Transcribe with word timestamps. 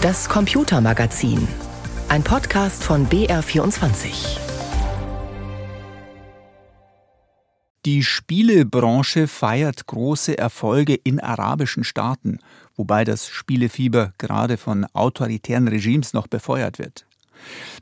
Das 0.00 0.28
Computermagazin. 0.28 1.48
Ein 2.08 2.22
Podcast 2.22 2.84
von 2.84 3.08
BR24. 3.08 4.38
Die 7.84 8.04
Spielebranche 8.04 9.26
feiert 9.26 9.86
große 9.88 10.38
Erfolge 10.38 10.94
in 10.94 11.18
arabischen 11.18 11.82
Staaten, 11.82 12.38
wobei 12.76 13.02
das 13.02 13.26
Spielefieber 13.26 14.12
gerade 14.18 14.56
von 14.56 14.86
autoritären 14.92 15.66
Regimes 15.66 16.12
noch 16.12 16.28
befeuert 16.28 16.78
wird. 16.78 17.04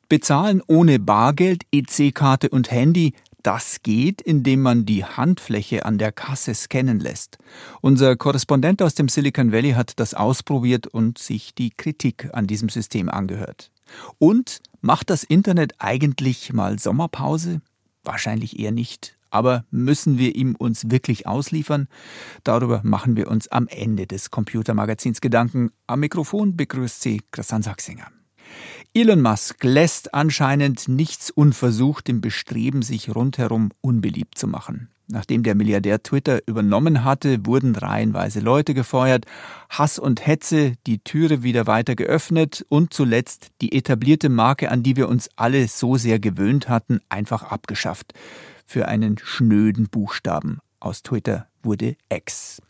Bezahlen 0.08 0.62
ohne 0.66 0.98
Bargeld, 0.98 1.64
EC-Karte 1.70 2.48
und 2.48 2.70
Handy, 2.70 3.12
das 3.46 3.82
geht, 3.84 4.20
indem 4.20 4.60
man 4.60 4.86
die 4.86 5.04
Handfläche 5.04 5.84
an 5.84 5.98
der 5.98 6.10
Kasse 6.10 6.52
scannen 6.52 6.98
lässt. 6.98 7.38
Unser 7.80 8.16
Korrespondent 8.16 8.82
aus 8.82 8.96
dem 8.96 9.08
Silicon 9.08 9.52
Valley 9.52 9.72
hat 9.72 10.00
das 10.00 10.14
ausprobiert 10.14 10.88
und 10.88 11.18
sich 11.18 11.54
die 11.54 11.70
Kritik 11.70 12.30
an 12.32 12.48
diesem 12.48 12.68
System 12.68 13.08
angehört. 13.08 13.70
Und 14.18 14.60
macht 14.80 15.10
das 15.10 15.22
Internet 15.22 15.74
eigentlich 15.78 16.52
mal 16.52 16.80
Sommerpause? 16.80 17.60
Wahrscheinlich 18.02 18.58
eher 18.58 18.72
nicht. 18.72 19.16
Aber 19.30 19.64
müssen 19.70 20.18
wir 20.18 20.34
ihm 20.34 20.56
uns 20.56 20.90
wirklich 20.90 21.28
ausliefern? 21.28 21.86
Darüber 22.42 22.80
machen 22.82 23.16
wir 23.16 23.28
uns 23.28 23.46
am 23.48 23.68
Ende 23.68 24.08
des 24.08 24.32
Computermagazins 24.32 25.20
Gedanken. 25.20 25.70
Am 25.86 26.00
Mikrofon 26.00 26.56
begrüßt 26.56 27.00
Sie 27.00 27.22
Christian 27.30 27.62
Sachsinger. 27.62 28.08
Elon 28.96 29.20
Musk 29.20 29.62
lässt 29.62 30.14
anscheinend 30.14 30.88
nichts 30.88 31.30
unversucht 31.30 32.08
im 32.08 32.22
Bestreben, 32.22 32.80
sich 32.80 33.14
rundherum 33.14 33.68
unbeliebt 33.82 34.38
zu 34.38 34.48
machen. 34.48 34.88
Nachdem 35.06 35.42
der 35.42 35.54
Milliardär 35.54 36.02
Twitter 36.02 36.40
übernommen 36.46 37.04
hatte, 37.04 37.44
wurden 37.44 37.76
reihenweise 37.76 38.40
Leute 38.40 38.72
gefeuert, 38.72 39.26
Hass 39.68 39.98
und 39.98 40.26
Hetze, 40.26 40.76
die 40.86 41.00
Türe 41.00 41.42
wieder 41.42 41.66
weiter 41.66 41.94
geöffnet 41.94 42.64
und 42.70 42.94
zuletzt 42.94 43.48
die 43.60 43.72
etablierte 43.76 44.30
Marke, 44.30 44.70
an 44.70 44.82
die 44.82 44.96
wir 44.96 45.10
uns 45.10 45.28
alle 45.36 45.68
so 45.68 45.98
sehr 45.98 46.18
gewöhnt 46.18 46.70
hatten, 46.70 47.00
einfach 47.10 47.42
abgeschafft. 47.42 48.14
Für 48.64 48.88
einen 48.88 49.18
schnöden 49.18 49.90
Buchstaben. 49.90 50.60
Aus 50.80 51.02
Twitter 51.02 51.48
wurde 51.62 51.96
X. 52.08 52.62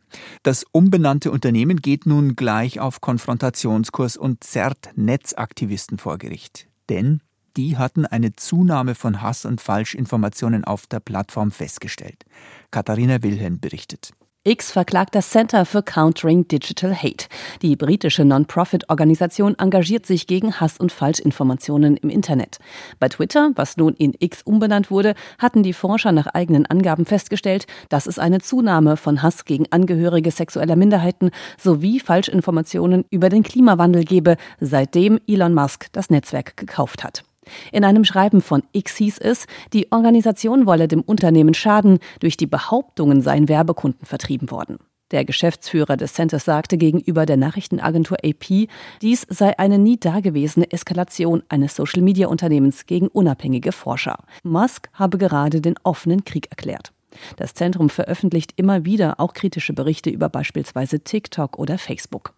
Das 0.43 0.65
umbenannte 0.73 1.31
Unternehmen 1.31 1.83
geht 1.83 2.07
nun 2.07 2.37
gleich 2.37 2.81
auf 2.81 3.01
Konfrontationskurs 3.01 4.17
und 4.17 4.45
zerrt 4.45 4.91
Netzaktivisten 4.95 5.99
vor 5.99 6.19
Gericht. 6.19 6.69
Denn 6.89 7.21
die 7.57 7.79
hatten 7.79 8.05
eine 8.05 8.37
Zunahme 8.37 8.95
von 8.95 9.23
Hass 9.23 9.45
und 9.47 9.61
Falschinformationen 9.61 10.65
auf 10.65 10.87
der 10.87 11.01
Plattform 11.01 11.51
festgestellt. 11.51 12.25
Katharina 12.71 13.23
Wilhelm 13.23 13.61
berichtet. 13.61 14.13
X 14.47 14.71
verklagt 14.71 15.17
das 15.17 15.31
Center 15.31 15.67
for 15.67 15.83
Countering 15.83 16.47
Digital 16.47 16.95
Hate. 16.95 17.27
Die 17.63 17.75
britische 17.75 18.25
Non-Profit-Organisation 18.25 19.59
engagiert 19.59 20.07
sich 20.07 20.29
gegen 20.29 20.61
Hass 20.61 20.79
und 20.79 20.93
Falschinformationen 20.93 21.97
im 21.97 22.11
Internet. 22.11 22.59
Bei 23.01 23.09
Twitter, 23.09 23.51
was 23.57 23.77
nun 23.77 23.95
in 23.95 24.15
X 24.17 24.43
umbenannt 24.43 24.89
wurde, 24.89 25.15
hatten 25.41 25.65
die 25.65 25.73
Forscher 25.73 26.13
nach 26.13 26.29
eigenen 26.29 26.65
Angaben 26.65 27.07
festgestellt, 27.07 27.67
dass 27.89 28.07
es 28.07 28.21
eine 28.21 28.39
Zunahme 28.39 28.97
von 28.97 29.21
Hass 29.21 29.47
gegen 29.47 29.67
Angehörige 29.73 30.31
sexueller 30.31 30.77
Minderheiten 30.77 31.33
sowie 31.59 31.99
Falschinformationen 31.99 33.05
über 33.11 33.31
den 33.31 33.43
Klimawandel 33.43 34.05
gebe, 34.05 34.37
seitdem 34.61 35.19
Elon 35.27 35.55
Musk 35.55 35.89
das 35.91 36.09
Netzwerk 36.09 36.57
gekauft 36.57 37.03
hat. 37.03 37.25
In 37.73 37.85
einem 37.85 38.05
Schreiben 38.05 38.41
von 38.41 38.63
X 38.73 38.97
hieß 38.97 39.19
es, 39.19 39.47
die 39.73 39.91
Organisation 39.93 40.67
wolle 40.67 40.89
dem 40.89 41.03
Unternehmen 41.03 41.55
schaden, 41.55 41.99
durch 42.21 42.37
die 42.37 42.47
Behauptungen 42.47 43.21
seien 43.21 43.49
Werbekunden 43.49 44.07
vertrieben 44.07 44.51
worden. 44.51 44.79
Der 45.13 45.25
Geschäftsführer 45.25 45.97
des 45.97 46.15
Centers 46.15 46.45
sagte 46.45 46.79
gegenüber 46.79 47.27
der 47.27 47.37
Nachrichtenagentur 47.37 48.19
AP, 48.25 48.69
dies 49.03 49.25
sei 49.31 49.57
eine 49.57 49.79
nie 49.79 49.99
dagewesene 49.99 50.73
Eskalation 50.73 51.45
eines 51.49 51.77
Social-Media-Unternehmens 51.77 52.87
gegen 52.87 53.07
unabhängige 53.07 53.71
Forscher. 53.71 54.19
Musk 54.43 54.89
habe 54.95 55.17
gerade 55.19 55.61
den 55.61 55.77
offenen 55.85 56.25
Krieg 56.25 56.49
erklärt. 56.51 56.93
Das 57.37 57.55
Zentrum 57.55 57.89
veröffentlicht 57.89 58.55
immer 58.57 58.85
wieder 58.85 59.21
auch 59.21 59.33
kritische 59.33 59.73
Berichte 59.73 60.11
über 60.11 60.29
beispielsweise 60.29 61.01
TikTok 61.01 61.57
oder 61.57 61.79
Facebook. 61.79 62.35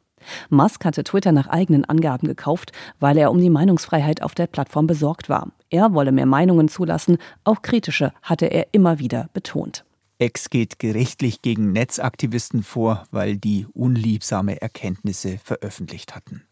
Musk 0.51 0.85
hatte 0.85 1.05
Twitter 1.05 1.33
nach 1.33 1.49
eigenen 1.49 1.85
Angaben 1.85 2.27
gekauft, 2.27 2.73
weil 3.01 3.19
er 3.19 3.31
um 3.31 3.41
die 3.41 3.51
Meinungsfreiheit 3.51 4.23
auf 4.23 4.35
der 4.35 4.47
Plattform 4.47 4.87
besorgt 4.87 5.29
war. 5.29 5.49
Er 5.71 5.93
wolle 5.95 6.13
mehr 6.13 6.27
Meinungen 6.27 6.69
zulassen, 6.69 7.19
auch 7.45 7.63
kritische 7.63 8.13
hatte 8.23 8.47
er 8.47 8.69
immer 8.73 8.99
wieder 8.99 9.29
betont. 9.33 9.85
Ex 10.19 10.51
geht 10.51 10.79
gerichtlich 10.81 11.43
gegen 11.43 11.73
Netzaktivisten 11.73 12.65
vor, 12.65 13.05
weil 13.13 13.37
die 13.37 13.67
unliebsame 13.73 14.61
Erkenntnisse 14.61 15.39
veröffentlicht 15.39 16.17
hatten. 16.17 16.43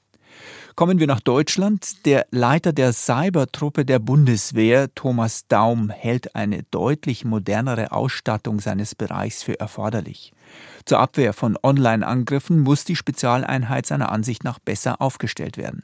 Kommen 0.77 1.01
wir 1.01 1.07
nach 1.07 1.21
Deutschland. 1.21 2.05
Der 2.05 2.27
Leiter 2.31 2.73
der 2.73 2.93
Cybertruppe 2.93 3.85
der 3.85 3.99
Bundeswehr, 3.99 4.95
Thomas 4.95 5.47
Daum, 5.49 5.89
hält 5.91 6.37
eine 6.37 6.65
deutlich 6.65 7.25
modernere 7.25 7.93
Ausstattung 7.93 8.61
seines 8.61 8.95
Bereichs 8.95 9.43
für 9.43 9.59
erforderlich. 9.59 10.33
Zur 10.85 11.01
Abwehr 11.01 11.33
von 11.33 11.59
Online-Angriffen 11.63 12.61
muss 12.61 12.85
die 12.85 12.97
Spezialeinheit 12.97 13.87
seiner 13.87 14.13
Ansicht 14.13 14.45
nach 14.45 14.59
besser 14.59 15.01
aufgestellt 15.01 15.57
werden. 15.57 15.83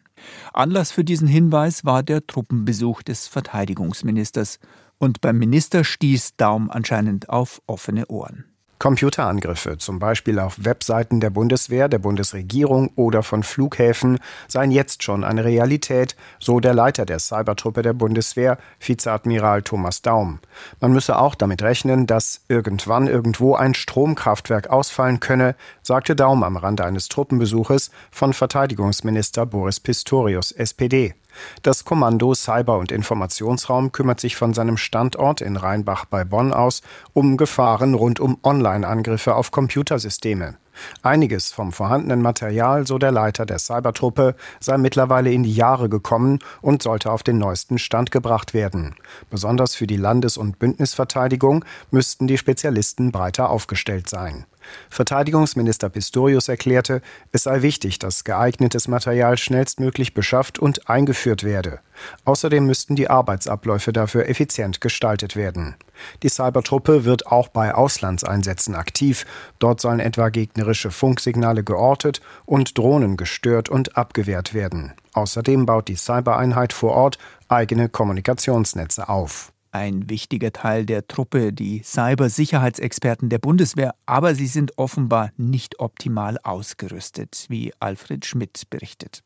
Anlass 0.53 0.93
für 0.93 1.05
diesen 1.05 1.27
Hinweis 1.27 1.85
war 1.85 2.03
der 2.03 2.27
Truppenbesuch 2.27 3.03
des 3.03 3.27
Verteidigungsministers. 3.27 4.59
Und 4.99 5.21
beim 5.21 5.39
Minister 5.39 5.83
stieß 5.83 6.37
Daum 6.37 6.71
anscheinend 6.71 7.29
auf 7.29 7.61
offene 7.67 8.07
Ohren. 8.07 8.45
Computerangriffe, 8.83 9.79
zum 9.79 10.01
Beispiel 10.01 10.41
auf 10.41 10.65
Webseiten 10.65 11.21
der 11.21 11.31
Bundeswehr, 11.31 11.89
der 11.89 12.01
Bundesregierung 12.01 12.91
oder 12.97 13.23
von 13.23 13.45
Flughäfen, 13.45 14.19
seien 14.49 14.73
jetzt 14.73 15.05
schon 15.05 15.23
eine 15.23 15.45
Realität, 15.45 16.17
so 16.41 16.59
der 16.59 16.75
Leiter 16.75 17.07
der 17.07 17.21
Cybertruppe 17.21 17.83
der 17.83 17.93
Bundeswehr, 17.93 18.59
Vizeadmiral 18.81 19.63
Thomas 19.63 20.03
Daum. 20.03 20.41
Man 20.81 20.93
müsse 20.93 21.17
auch 21.17 21.37
damit 21.37 21.63
rechnen, 21.63 22.09
dass 22.09 22.41
irgendwann 22.49 23.07
irgendwo 23.07 23.55
ein 23.55 23.75
Stromkraftwerk 23.75 24.69
ausfallen 24.69 25.21
könne, 25.21 25.55
sagte 25.83 26.17
Daum 26.17 26.43
am 26.43 26.57
Rande 26.57 26.85
eines 26.85 27.09
Truppenbesuches 27.09 27.93
von 28.11 28.33
Verteidigungsminister 28.33 29.47
Boris 29.47 29.79
Pistorius, 29.79 30.51
SPD. 30.51 31.15
Das 31.63 31.85
Kommando 31.85 32.35
Cyber- 32.35 32.79
und 32.79 32.93
Informationsraum 32.93 33.93
kümmert 33.93 34.21
sich 34.21 34.37
von 34.37 34.55
seinem 34.55 34.77
Standort 34.77 35.41
in 35.41 35.57
Rheinbach 35.57 36.05
bei 36.05 36.25
Bonn 36.25 36.53
aus 36.53 36.83
um 37.13 37.37
Gefahren 37.37 37.95
rund 37.95 38.21
um 38.21 38.39
Online-Angriffe 38.43 39.35
auf 39.35 39.51
Computersysteme. 39.51 40.57
Einiges 41.03 41.53
vom 41.53 41.73
vorhandenen 41.73 42.23
Material, 42.23 42.87
so 42.87 42.99
der 42.99 43.13
Leiter 43.13 43.47
der 43.47 43.59
Cybertruppe, 43.59 44.35
sei 44.61 44.79
mittlerweile 44.79 45.33
in 45.33 45.43
die 45.43 45.55
Jahre 45.55 45.89
gekommen 45.89 46.39
und 46.61 46.83
sollte 46.83 47.11
auf 47.11 47.23
den 47.23 47.39
neuesten 47.39 47.79
Stand 47.79 48.11
gebracht 48.11 48.55
werden. 48.55 48.95
Besonders 49.31 49.75
für 49.75 49.87
die 49.87 49.97
Landes- 49.97 50.37
und 50.37 50.59
Bündnisverteidigung 50.59 51.65
müssten 51.91 52.27
die 52.27 52.39
Spezialisten 52.39 53.13
breiter 53.13 53.51
aufgestellt 53.51 54.09
sein. 54.09 54.47
Verteidigungsminister 54.91 55.89
Pistorius 55.89 56.49
erklärte, 56.49 57.03
es 57.33 57.45
sei 57.45 57.63
wichtig, 57.63 57.99
dass 57.99 58.25
geeignetes 58.25 58.89
Material 58.89 59.39
schnellstmöglich 59.39 60.15
beschafft 60.15 60.59
und 60.59 60.89
eingeführt 60.89 61.45
werde. 61.45 61.81
Außerdem 62.25 62.67
müssten 62.67 62.97
die 62.97 63.09
Arbeitsabläufe 63.09 63.93
dafür 63.93 64.29
effizient 64.29 64.81
gestaltet 64.81 65.37
werden. 65.37 65.77
Die 66.23 66.29
Cybertruppe 66.29 67.05
wird 67.05 67.27
auch 67.27 67.49
bei 67.49 67.75
Auslandseinsätzen 67.75 68.75
aktiv. 68.75 69.25
Dort 69.59 69.81
sollen 69.81 70.01
etwa 70.01 70.29
gegnerische 70.29 70.91
Funksignale 70.91 71.63
geortet 71.65 72.21
und 72.45 72.77
Drohnen 72.79 73.17
gestört 73.17 73.69
und 73.69 73.97
abgewehrt 73.97 74.55
werden. 74.55 74.93
Außerdem 75.13 75.67
baut 75.67 75.89
die 75.89 75.97
Cybereinheit 75.97 76.73
vor 76.73 76.93
Ort 76.93 77.19
eigene 77.49 77.89
Kommunikationsnetze 77.89 79.09
auf 79.09 79.52
ein 79.73 80.09
wichtiger 80.09 80.53
Teil 80.53 80.87
der 80.87 81.09
Truppe, 81.09 81.53
die 81.53 81.83
Cybersicherheitsexperten 81.83 83.29
der 83.29 83.39
Bundeswehr, 83.39 83.95
aber 84.07 84.35
sie 84.35 84.47
sind 84.47 84.79
offenbar 84.79 85.33
nicht 85.37 85.81
optimal 85.81 86.39
ausgerüstet, 86.43 87.47
wie 87.49 87.73
Alfred 87.81 88.25
Schmidt 88.25 88.71
berichtet. 88.71 89.23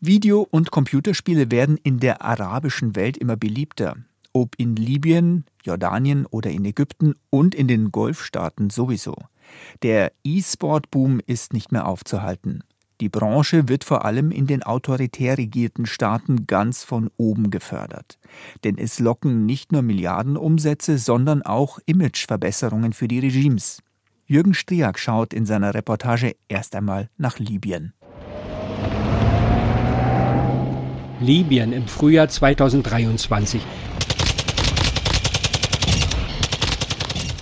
Video- 0.00 0.46
und 0.50 0.70
Computerspiele 0.70 1.50
werden 1.50 1.76
in 1.82 1.98
der 1.98 2.22
arabischen 2.22 2.96
Welt 2.96 3.16
immer 3.16 3.36
beliebter, 3.36 3.96
ob 4.32 4.54
in 4.56 4.76
Libyen, 4.76 5.44
Jordanien 5.62 6.26
oder 6.26 6.50
in 6.50 6.64
Ägypten 6.64 7.14
und 7.30 7.54
in 7.54 7.68
den 7.68 7.92
Golfstaaten 7.92 8.70
sowieso. 8.70 9.16
Der 9.82 10.12
E-Sport-Boom 10.24 11.20
ist 11.26 11.52
nicht 11.52 11.72
mehr 11.72 11.86
aufzuhalten. 11.86 12.62
Die 13.00 13.08
Branche 13.08 13.68
wird 13.68 13.84
vor 13.84 14.04
allem 14.04 14.30
in 14.30 14.46
den 14.46 14.62
autoritär 14.62 15.38
regierten 15.38 15.86
Staaten 15.86 16.46
ganz 16.46 16.84
von 16.84 17.10
oben 17.16 17.50
gefördert. 17.50 18.18
Denn 18.64 18.78
es 18.78 18.98
locken 18.98 19.46
nicht 19.46 19.72
nur 19.72 19.82
Milliardenumsätze, 19.82 20.98
sondern 20.98 21.42
auch 21.42 21.78
Imageverbesserungen 21.86 22.92
für 22.92 23.08
die 23.08 23.18
Regimes. 23.18 23.82
Jürgen 24.26 24.54
Striak 24.54 24.98
schaut 24.98 25.34
in 25.34 25.46
seiner 25.46 25.74
Reportage 25.74 26.36
erst 26.48 26.74
einmal 26.76 27.10
nach 27.16 27.38
Libyen. 27.38 27.92
Libyen 31.20 31.72
im 31.72 31.86
Frühjahr 31.86 32.28
2023. 32.28 33.62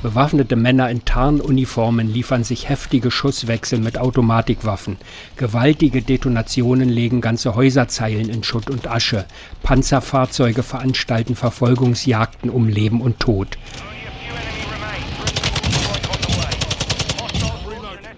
Bewaffnete 0.03 0.57
Männer 0.57 0.89
in 0.89 1.05
Tarnuniformen 1.05 2.11
liefern 2.11 2.43
sich 2.43 2.71
heftige 2.71 3.11
Schusswechsel 3.11 3.81
mit 3.81 3.99
Automatikwaffen. 3.99 4.97
Gewaltige 5.37 6.01
Detonationen 6.01 6.89
legen 6.89 7.21
ganze 7.21 7.55
Häuserzeilen 7.55 8.31
in 8.31 8.43
Schutt 8.43 8.71
und 8.71 8.87
Asche. 8.87 9.27
Panzerfahrzeuge 9.63 10.63
veranstalten 10.63 11.37
Verfolgungsjagden 11.37 12.49
um 12.49 12.67
Leben 12.67 13.03
und 13.03 13.21
Tod. 13.21 13.59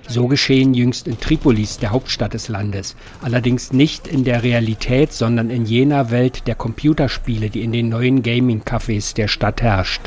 So 0.06 0.28
geschehen 0.28 0.74
jüngst 0.74 1.08
in 1.08 1.18
Tripolis, 1.18 1.78
der 1.78 1.90
Hauptstadt 1.90 2.34
des 2.34 2.46
Landes. 2.46 2.94
Allerdings 3.22 3.72
nicht 3.72 4.06
in 4.06 4.22
der 4.22 4.44
Realität, 4.44 5.12
sondern 5.12 5.50
in 5.50 5.64
jener 5.64 6.12
Welt 6.12 6.46
der 6.46 6.54
Computerspiele, 6.54 7.50
die 7.50 7.62
in 7.62 7.72
den 7.72 7.88
neuen 7.88 8.22
Gaming-Cafés 8.22 9.14
der 9.14 9.26
Stadt 9.26 9.62
herrscht. 9.62 10.02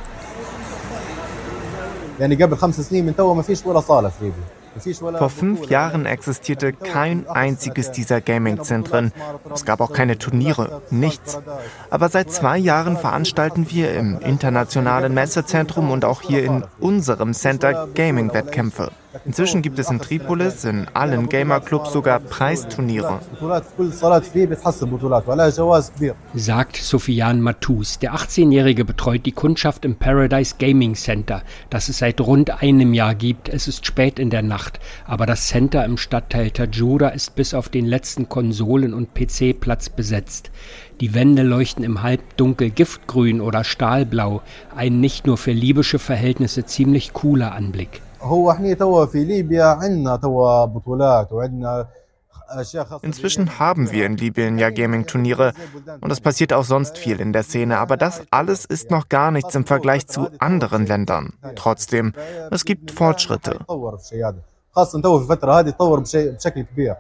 Vor 5.18 5.30
fünf 5.30 5.70
Jahren 5.70 6.06
existierte 6.06 6.74
kein 6.74 7.28
einziges 7.30 7.92
dieser 7.92 8.20
Gaming-Zentren. 8.20 9.14
Es 9.54 9.64
gab 9.64 9.80
auch 9.80 9.94
keine 9.94 10.18
Turniere, 10.18 10.82
nichts. 10.90 11.40
Aber 11.90 12.10
seit 12.10 12.30
zwei 12.32 12.58
Jahren 12.58 12.98
veranstalten 12.98 13.68
wir 13.70 13.94
im 13.94 14.20
internationalen 14.20 15.14
Messezentrum 15.14 15.92
und 15.92 16.04
auch 16.04 16.22
hier 16.22 16.44
in 16.44 16.66
unserem 16.80 17.34
Center 17.34 17.88
Gaming-Wettkämpfe. 17.96 18.92
Inzwischen 19.24 19.62
gibt 19.62 19.80
es 19.80 19.90
in 19.90 20.00
Tripolis 20.00 20.66
in 20.66 20.88
allen 20.94 21.30
Gamer-Clubs 21.30 21.94
sogar 21.94 22.20
Preisturniere. 22.20 23.20
Sagt 26.34 26.76
Sofian 26.78 27.42
Matus. 27.42 28.00
Der 28.00 28.14
18-Jährige 28.14 28.84
betreut 28.84 29.26
die 29.26 29.32
Kundschaft 29.32 29.86
im 29.86 29.96
Paradise 29.96 30.56
Gaming 30.60 30.96
Center, 30.96 31.44
das 31.70 31.88
es 31.88 32.00
seit 32.00 32.20
rund 32.20 32.62
einem 32.62 32.94
Jahr 32.94 33.16
gibt. 33.16 33.48
Es 33.48 33.68
ist 33.68 33.86
spät 33.86 34.20
in 34.20 34.30
der 34.30 34.42
Nacht, 34.42 34.80
aber 35.06 35.26
das 35.26 35.48
Center 35.48 35.86
im 35.86 35.98
Stadtteil 35.98 36.52
Tajura 36.52 37.10
ist 37.10 37.36
bis 37.36 37.54
auf 37.54 37.70
den 37.70 37.86
letzten 37.86 38.28
Konsolen- 38.28 38.94
und 38.94 39.14
PC-Platz 39.14 39.90
besetzt. 39.90 40.52
Die 41.02 41.14
Wände 41.14 41.44
leuchten 41.44 41.84
im 41.84 42.04
Halbdunkel 42.04 42.70
giftgrün 42.70 43.42
oder 43.42 43.64
stahlblau, 43.64 44.42
ein 44.76 45.00
nicht 45.00 45.28
nur 45.28 45.38
für 45.38 45.52
libysche 45.52 46.00
Verhältnisse 46.00 46.66
ziemlich 46.66 47.14
cooler 47.14 47.54
Anblick. 47.54 48.02
Inzwischen 53.02 53.60
haben 53.60 53.92
wir 53.92 54.06
in 54.06 54.18
Libyen 54.18 54.58
ja 54.60 54.70
Gaming-Turniere 54.70 55.54
und 56.02 56.12
es 56.12 56.22
passiert 56.22 56.54
auch 56.54 56.64
sonst 56.64 56.98
viel 56.98 57.20
in 57.20 57.34
der 57.34 57.44
Szene, 57.44 57.80
aber 57.80 57.98
das 57.98 58.22
alles 58.32 58.66
ist 58.66 58.92
noch 58.92 59.10
gar 59.10 59.32
nichts 59.32 59.56
im 59.56 59.66
Vergleich 59.66 60.08
zu 60.08 60.30
anderen 60.40 60.86
Ländern. 60.86 61.34
Trotzdem, 61.56 62.14
es 62.52 62.66
gibt 62.66 62.92
Fortschritte. 62.92 63.60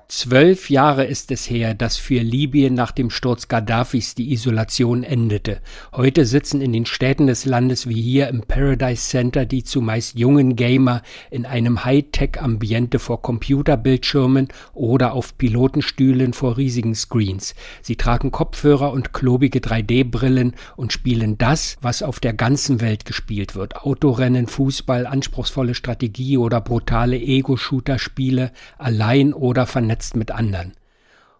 Zwölf 0.08 0.70
Jahre 0.70 1.04
ist 1.04 1.30
es 1.30 1.50
her, 1.50 1.74
dass 1.74 1.98
für 1.98 2.22
Libyen 2.22 2.74
nach 2.74 2.92
dem 2.92 3.10
Sturz 3.10 3.50
Gaddafis 3.50 4.16
die 4.16 4.32
Isolation 4.32 5.04
endete. 5.04 5.60
Heute 5.92 6.26
sitzen 6.26 6.62
in 6.62 6.72
den 6.72 6.86
Städten 6.86 7.28
des 7.28 7.44
Landes 7.44 7.90
wie 7.90 8.02
hier 8.02 8.30
im 8.30 8.44
Paradise 8.44 9.10
Center 9.10 9.46
die 9.46 9.66
zumeist 9.66 10.18
jungen 10.18 10.56
Gamer 10.56 11.02
in 11.30 11.46
einem 11.46 11.84
Hightech-Ambiente 11.84 12.98
vor 12.98 13.22
Computerbildschirmen 13.22 14.48
oder 14.74 15.12
auf 15.12 15.38
Pilotenstühlen 15.38 16.32
vor 16.32 16.56
riesigen 16.56 16.96
Screens. 16.96 17.56
Sie 17.82 17.98
tragen 17.98 18.32
Kopfhörer 18.32 18.94
und 18.94 19.12
klobige 19.12 19.60
3D-Brillen 19.60 20.56
und 20.78 20.94
spielen 20.94 21.38
das, 21.38 21.76
was 21.82 22.04
auf 22.04 22.22
der 22.22 22.32
ganzen 22.32 22.80
Welt 22.80 23.04
gespielt 23.04 23.54
wird. 23.54 23.76
Autorennen, 23.76 24.48
Fußball, 24.48 25.06
anspruchsvolle 25.06 25.74
Strategie 25.74 26.38
oder 26.38 26.62
brutale 26.62 27.18
Ego 27.18 27.58
Ego-Shooter-Spiele 27.66 28.52
allein 28.78 29.34
oder 29.34 29.66
vernetzt 29.66 30.16
mit 30.16 30.32
anderen. 30.32 30.74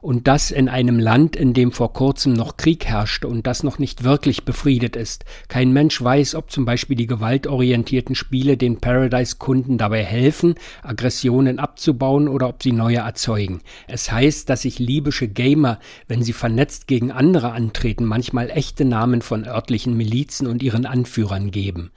Und 0.02 0.28
das 0.28 0.52
in 0.52 0.70
einem 0.70 1.00
Land, 1.00 1.36
in 1.36 1.56
dem 1.56 1.72
vor 1.72 1.92
kurzem 1.92 2.34
noch 2.34 2.58
Krieg 2.58 2.86
herrschte 2.86 3.28
und 3.28 3.48
das 3.48 3.64
noch 3.64 3.80
nicht 3.80 4.04
wirklich 4.04 4.46
befriedet 4.46 4.96
ist. 4.96 5.26
Kein 5.48 5.74
Mensch 5.74 6.00
weiß, 6.00 6.36
ob 6.36 6.52
zum 6.52 6.64
Beispiel 6.64 6.96
die 6.96 7.08
gewaltorientierten 7.08 8.14
Spiele 8.14 8.56
den 8.56 8.80
Paradise-Kunden 8.80 9.80
dabei 9.80 10.04
helfen, 10.04 10.56
Aggressionen 10.84 11.58
abzubauen 11.58 12.28
oder 12.28 12.50
ob 12.50 12.62
sie 12.62 12.72
neue 12.72 12.98
erzeugen. 12.98 13.62
Es 13.88 14.12
heißt, 14.12 14.48
dass 14.48 14.62
sich 14.62 14.78
libysche 14.78 15.28
Gamer, 15.28 15.80
wenn 16.08 16.22
sie 16.22 16.34
vernetzt 16.34 16.86
gegen 16.86 17.12
andere 17.12 17.54
antreten, 17.54 18.06
manchmal 18.06 18.52
echte 18.52 18.86
Namen 18.86 19.24
von 19.24 19.46
örtlichen 19.46 19.98
Milizen 19.98 20.46
und 20.46 20.62
ihren 20.62 20.86
Anführern 20.86 21.50
geben. 21.50 21.90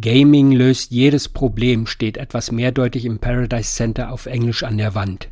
Gaming 0.00 0.52
löst 0.52 0.92
jedes 0.92 1.28
Problem 1.28 1.88
steht 1.88 2.18
etwas 2.18 2.52
mehrdeutig 2.52 3.04
im 3.04 3.18
Paradise 3.18 3.74
Center 3.74 4.12
auf 4.12 4.26
Englisch 4.26 4.62
an 4.62 4.78
der 4.78 4.94
Wand. 4.94 5.28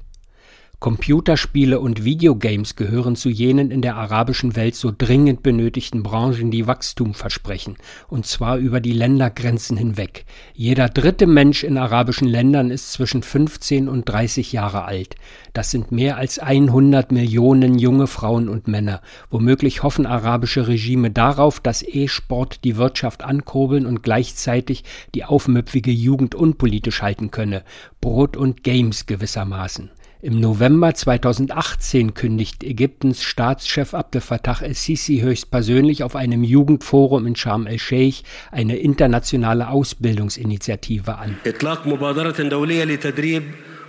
Computerspiele 0.87 1.81
und 1.81 2.05
Videogames 2.05 2.77
gehören 2.77 3.17
zu 3.17 3.29
jenen 3.29 3.73
in 3.73 3.83
der 3.83 3.97
arabischen 3.97 4.55
Welt 4.55 4.77
so 4.77 4.93
dringend 4.97 5.43
benötigten 5.43 6.05
Branchen, 6.05 6.53
die 6.53 6.69
Wachstum 6.69 7.13
versprechen, 7.13 7.77
und 8.07 8.25
zwar 8.25 8.59
über 8.59 8.79
die 8.79 8.93
Ländergrenzen 8.93 9.77
hinweg. 9.77 10.27
Jeder 10.55 10.89
dritte 10.89 11.27
Mensch 11.27 11.65
in 11.65 11.77
arabischen 11.77 12.29
Ländern 12.29 12.71
ist 12.71 12.93
zwischen 12.93 13.25
15 13.25 13.89
und 13.89 14.09
30 14.09 14.53
Jahre 14.53 14.85
alt. 14.85 15.17
Das 15.55 15.73
sind 15.73 15.91
mehr 15.91 16.19
als 16.19 16.39
100 16.39 17.11
Millionen 17.11 17.81
junge 17.81 18.07
Frauen 18.07 18.49
und 18.49 18.69
Männer. 18.69 19.03
Womöglich 19.29 19.83
hoffen 19.83 20.07
arabische 20.07 20.69
Regime 20.69 21.11
darauf, 21.11 21.59
dass 21.59 21.83
E-Sport 21.83 22.63
die 22.63 22.77
Wirtschaft 22.77 23.25
ankurbeln 23.25 23.87
und 23.87 24.05
gleichzeitig 24.05 24.85
die 25.17 25.25
aufmüpfige 25.25 25.91
Jugend 25.91 26.37
unpolitisch 26.37 27.03
halten 27.03 27.33
könne. 27.33 27.65
Brot 28.01 28.37
und 28.37 28.63
Games 28.63 29.07
gewissermaßen. 29.07 29.91
Im 30.27 30.41
November 30.41 30.93
2018 30.93 32.15
kündigt 32.15 32.65
Ägyptens 32.65 33.23
Staatschef 33.23 33.95
Abdel 33.95 34.21
Fattah 34.21 34.61
el-Sisi 34.61 35.21
höchstpersönlich 35.21 36.03
auf 36.03 36.17
einem 36.17 36.43
Jugendforum 36.43 37.29
in 37.29 37.37
Sharm 37.37 37.69
el-Sheikh 37.69 38.25
eine 38.51 38.77
internationale 38.77 39.69
Ausbildungsinitiative 39.69 41.17
an. 41.17 41.37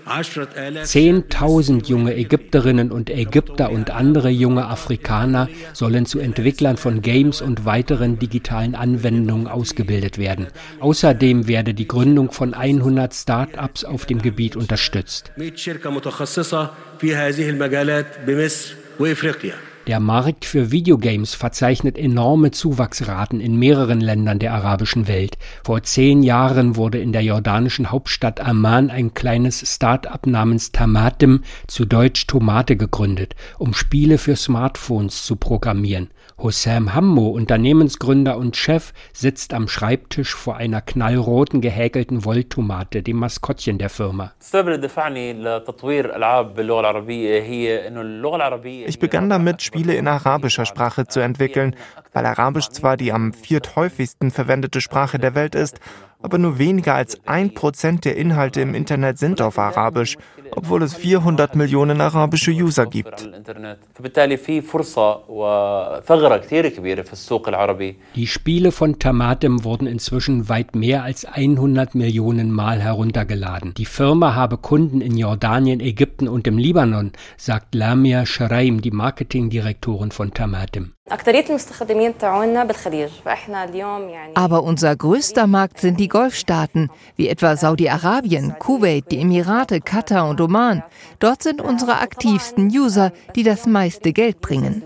10.000 0.07 1.87
junge 1.87 2.15
Ägypterinnen 2.15 2.91
und 2.91 3.09
Ägypter 3.09 3.71
und 3.71 3.89
andere 3.91 4.29
junge 4.29 4.65
Afrikaner 4.65 5.49
sollen 5.73 6.05
zu 6.05 6.19
Entwicklern 6.19 6.77
von 6.77 7.01
Games 7.01 7.41
und 7.41 7.65
weiteren 7.65 8.19
digitalen 8.19 8.75
Anwendungen 8.75 9.47
ausgebildet 9.47 10.17
werden. 10.17 10.47
Außerdem 10.79 11.47
werde 11.47 11.73
die 11.73 11.87
Gründung 11.87 12.31
von 12.31 12.53
100 12.53 13.13
Start-ups 13.13 13.83
auf 13.83 14.05
dem 14.05 14.21
Gebiet 14.21 14.55
unterstützt. 14.55 15.31
Der 19.87 20.01
Markt 20.01 20.43
für 20.43 20.69
Videogames 20.73 21.33
verzeichnet 21.33 21.97
enorme 21.97 22.51
Zuwachsraten 22.51 23.39
in 23.39 23.55
mehreren 23.55 24.01
Ländern 24.01 24.37
der 24.37 24.53
arabischen 24.53 25.07
Welt. 25.07 25.37
Vor 25.63 25.81
zehn 25.81 26.23
Jahren 26.23 26.75
wurde 26.75 26.99
in 26.99 27.13
der 27.13 27.23
jordanischen 27.23 27.89
Hauptstadt 27.89 28.41
Amman 28.41 28.89
ein 28.89 29.13
kleines 29.13 29.63
Start-up 29.75 30.27
namens 30.27 30.73
Tamatem, 30.73 31.43
zu 31.67 31.85
Deutsch 31.85 32.27
Tomate, 32.27 32.75
gegründet, 32.75 33.33
um 33.59 33.73
Spiele 33.73 34.17
für 34.17 34.35
Smartphones 34.35 35.23
zu 35.23 35.37
programmieren. 35.37 36.09
Hossam 36.39 36.93
Hammo, 36.93 37.29
Unternehmensgründer 37.29 38.37
und 38.37 38.55
Chef, 38.55 38.93
sitzt 39.11 39.55
am 39.55 39.67
Schreibtisch 39.67 40.35
vor 40.35 40.55
einer 40.55 40.81
knallroten 40.81 41.61
gehäkelten 41.61 42.25
Wolltomate, 42.25 43.01
dem 43.01 43.17
Maskottchen 43.17 43.79
der 43.79 43.89
Firma. 43.89 44.33
Ich 48.85 48.99
begann 48.99 49.29
damit, 49.29 49.61
Spiele 49.63 49.95
in 49.95 50.07
arabischer 50.07 50.65
Sprache 50.67 51.07
zu 51.07 51.19
entwickeln, 51.21 51.75
weil 52.13 52.25
Arabisch 52.27 52.69
zwar 52.69 52.97
die 52.97 53.11
am 53.11 53.33
vierthäufigsten 53.33 54.29
verwendete 54.29 54.79
Sprache 54.79 55.17
der 55.17 55.33
Welt 55.33 55.55
ist, 55.55 55.79
aber 56.21 56.37
nur 56.37 56.57
weniger 56.57 56.95
als 56.95 57.19
ein 57.27 57.53
Prozent 57.53 58.05
der 58.05 58.17
Inhalte 58.17 58.61
im 58.61 58.73
Internet 58.73 59.17
sind 59.17 59.41
auf 59.41 59.59
Arabisch, 59.59 60.17
obwohl 60.51 60.83
es 60.83 60.95
400 60.95 61.55
Millionen 61.55 62.01
arabische 62.01 62.51
User 62.51 62.85
gibt. 62.85 63.29
Die 68.15 68.27
Spiele 68.27 68.71
von 68.71 68.99
Tamatem 68.99 69.63
wurden 69.63 69.87
inzwischen 69.87 70.49
weit 70.49 70.75
mehr 70.75 71.03
als 71.03 71.25
100 71.25 71.95
Millionen 71.95 72.51
Mal 72.51 72.81
heruntergeladen. 72.81 73.73
Die 73.75 73.85
Firma 73.85 74.33
habe 74.33 74.57
Kunden 74.57 75.01
in 75.01 75.17
Jordanien, 75.17 75.79
Ägypten 75.79 76.27
und 76.27 76.47
im 76.47 76.57
Libanon, 76.57 77.11
sagt 77.37 77.75
Lamia 77.75 78.25
Sharaim, 78.25 78.81
die 78.81 78.91
Marketingdirektorin 78.91 80.11
von 80.11 80.33
Tamatem. 80.33 80.96
Aber 84.33 84.63
unser 84.63 84.95
größter 84.95 85.47
Markt 85.47 85.79
sind 85.79 85.99
die 85.99 86.07
Golfstaaten, 86.09 86.89
wie 87.15 87.29
etwa 87.29 87.55
Saudi-Arabien, 87.55 88.55
Kuwait, 88.59 89.11
die 89.11 89.21
Emirate, 89.21 89.79
Katar 89.79 90.27
und 90.29 90.41
Oman. 90.41 90.83
Dort 91.19 91.43
sind 91.43 91.61
unsere 91.61 91.99
aktivsten 91.99 92.67
User, 92.67 93.11
die 93.35 93.43
das 93.43 93.65
meiste 93.65 94.11
Geld 94.11 94.41
bringen. 94.41 94.83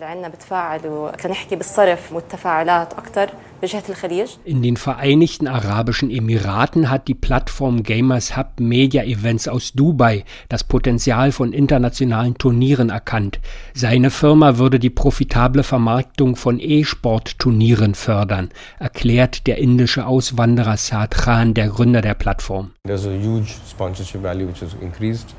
In 4.43 4.63
den 4.63 4.75
Vereinigten 4.75 5.47
Arabischen 5.47 6.09
Emiraten 6.09 6.89
hat 6.89 7.07
die 7.07 7.13
Plattform 7.13 7.83
Gamers 7.83 8.35
Hub 8.35 8.59
Media 8.59 9.03
Events 9.03 9.47
aus 9.47 9.73
Dubai 9.73 10.25
das 10.49 10.63
Potenzial 10.63 11.31
von 11.31 11.53
internationalen 11.53 12.35
Turnieren 12.39 12.89
erkannt. 12.89 13.39
Seine 13.75 14.09
Firma 14.09 14.57
würde 14.57 14.79
die 14.79 14.89
profitable 14.89 15.61
Vermarktung 15.61 16.35
von 16.35 16.59
E-Sport-Turnieren 16.59 17.93
fördern, 17.93 18.49
erklärt 18.79 19.45
der 19.45 19.59
indische 19.59 20.07
Auswanderer 20.07 20.77
Saad 20.77 21.11
Khan, 21.11 21.53
der 21.53 21.67
Gründer 21.67 22.01
der 22.01 22.15
Plattform. 22.15 22.71
There's 22.87 23.05
a 23.05 23.11
huge 23.11 23.53
sponsorship 23.69 24.23
value 24.23 24.47
which 24.47 24.61
has 24.61 24.75
increased. 24.81 25.35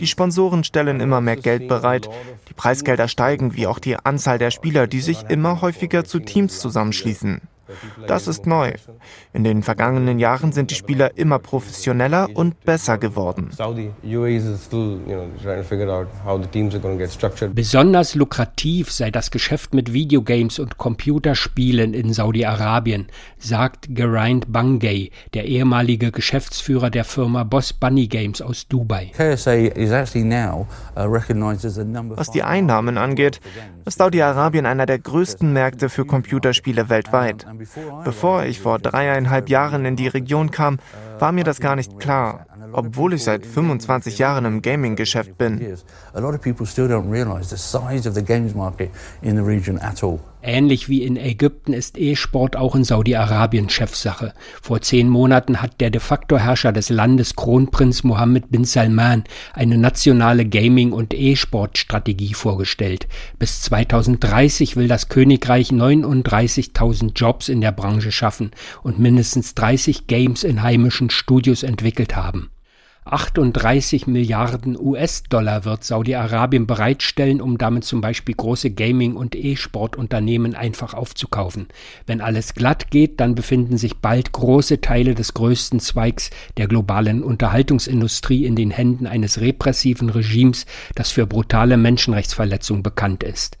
Die 0.00 0.06
Sponsoren 0.06 0.64
stellen 0.64 1.00
immer 1.00 1.20
mehr 1.20 1.36
Geld 1.36 1.68
bereit. 1.68 2.08
Die 2.48 2.54
Preisgelder 2.54 3.08
steigen, 3.08 3.56
wie 3.56 3.66
auch 3.66 3.78
die 3.78 3.96
Anzahl 3.96 4.38
der 4.38 4.50
Spieler, 4.50 4.86
die 4.86 5.00
sich 5.00 5.24
immer 5.28 5.60
häufiger 5.60 6.04
zu 6.04 6.20
Teams 6.20 6.60
zusammenschließen. 6.60 7.40
Das 8.06 8.28
ist 8.28 8.46
neu. 8.46 8.72
In 9.32 9.44
den 9.44 9.62
vergangenen 9.62 10.18
Jahren 10.18 10.52
sind 10.52 10.70
die 10.70 10.74
Spieler 10.74 11.16
immer 11.16 11.38
professioneller 11.38 12.28
und 12.34 12.60
besser 12.64 12.98
geworden. 12.98 13.50
Besonders 17.54 18.14
lukrativ 18.14 18.92
sei 18.92 19.10
das 19.10 19.30
Geschäft 19.30 19.74
mit 19.74 19.92
Videogames 19.92 20.58
und 20.58 20.78
Computerspielen 20.78 21.94
in 21.94 22.12
Saudi-Arabien, 22.12 23.06
sagt 23.38 23.86
Geraint 23.90 24.52
Bangay, 24.52 25.10
der 25.34 25.44
ehemalige 25.44 26.12
Geschäftsführer 26.12 26.90
der 26.90 27.04
Firma 27.04 27.44
Boss 27.44 27.72
Bunny 27.72 28.06
Games 28.06 28.42
aus 28.42 28.68
Dubai. 28.68 29.12
Uh, 29.18 29.36
Was 32.16 32.30
die 32.30 32.42
Einnahmen 32.42 32.98
angeht, 32.98 33.40
ist 33.84 33.98
Saudi-Arabien 33.98 34.66
einer 34.66 34.86
der 34.86 34.98
größten 34.98 35.52
Märkte 35.52 35.88
für 35.88 36.04
Computerspiele 36.04 36.88
weltweit. 36.88 37.46
Bevor 38.04 38.44
ich 38.44 38.60
vor 38.60 38.78
dreieinhalb 38.78 39.48
Jahren 39.48 39.84
in 39.84 39.96
die 39.96 40.08
Region 40.08 40.50
kam, 40.50 40.78
war 41.18 41.32
mir 41.32 41.44
das 41.44 41.60
gar 41.60 41.76
nicht 41.76 41.98
klar, 41.98 42.46
obwohl 42.72 43.14
ich 43.14 43.24
seit 43.24 43.46
25 43.46 44.18
Jahren 44.18 44.44
im 44.44 44.62
Gaming-Geschäft 44.62 45.36
bin. 45.38 45.60
Ähnlich 50.46 50.90
wie 50.90 51.02
in 51.02 51.16
Ägypten 51.16 51.72
ist 51.72 51.96
E-Sport 51.96 52.54
auch 52.56 52.74
in 52.74 52.84
Saudi-Arabien 52.84 53.70
Chefsache. 53.70 54.34
Vor 54.60 54.82
zehn 54.82 55.08
Monaten 55.08 55.62
hat 55.62 55.80
der 55.80 55.88
de 55.88 56.02
facto 56.02 56.36
Herrscher 56.36 56.70
des 56.70 56.90
Landes 56.90 57.34
Kronprinz 57.34 58.04
Mohammed 58.04 58.50
bin 58.50 58.66
Salman 58.66 59.24
eine 59.54 59.78
nationale 59.78 60.44
Gaming- 60.44 60.92
und 60.92 61.14
E-Sport-Strategie 61.14 62.34
vorgestellt. 62.34 63.08
Bis 63.38 63.62
2030 63.62 64.76
will 64.76 64.86
das 64.86 65.08
Königreich 65.08 65.70
39.000 65.70 67.12
Jobs 67.14 67.48
in 67.48 67.62
der 67.62 67.72
Branche 67.72 68.12
schaffen 68.12 68.50
und 68.82 68.98
mindestens 68.98 69.54
30 69.54 70.06
Games 70.06 70.44
in 70.44 70.62
heimischen 70.62 71.08
Studios 71.08 71.62
entwickelt 71.62 72.16
haben. 72.16 72.50
38 73.04 74.06
Milliarden 74.06 74.78
US-Dollar 74.80 75.66
wird 75.66 75.84
Saudi-Arabien 75.84 76.66
bereitstellen, 76.66 77.42
um 77.42 77.58
damit 77.58 77.84
zum 77.84 78.00
Beispiel 78.00 78.34
große 78.34 78.70
Gaming- 78.70 79.16
und 79.16 79.34
E-Sport-Unternehmen 79.34 80.54
einfach 80.54 80.94
aufzukaufen. 80.94 81.68
Wenn 82.06 82.22
alles 82.22 82.54
glatt 82.54 82.90
geht, 82.90 83.20
dann 83.20 83.34
befinden 83.34 83.76
sich 83.76 83.98
bald 83.98 84.32
große 84.32 84.80
Teile 84.80 85.14
des 85.14 85.34
größten 85.34 85.80
Zweigs 85.80 86.30
der 86.56 86.66
globalen 86.66 87.22
Unterhaltungsindustrie 87.22 88.46
in 88.46 88.56
den 88.56 88.70
Händen 88.70 89.06
eines 89.06 89.40
repressiven 89.40 90.08
Regimes, 90.08 90.64
das 90.94 91.10
für 91.10 91.26
brutale 91.26 91.76
Menschenrechtsverletzungen 91.76 92.82
bekannt 92.82 93.22
ist 93.22 93.58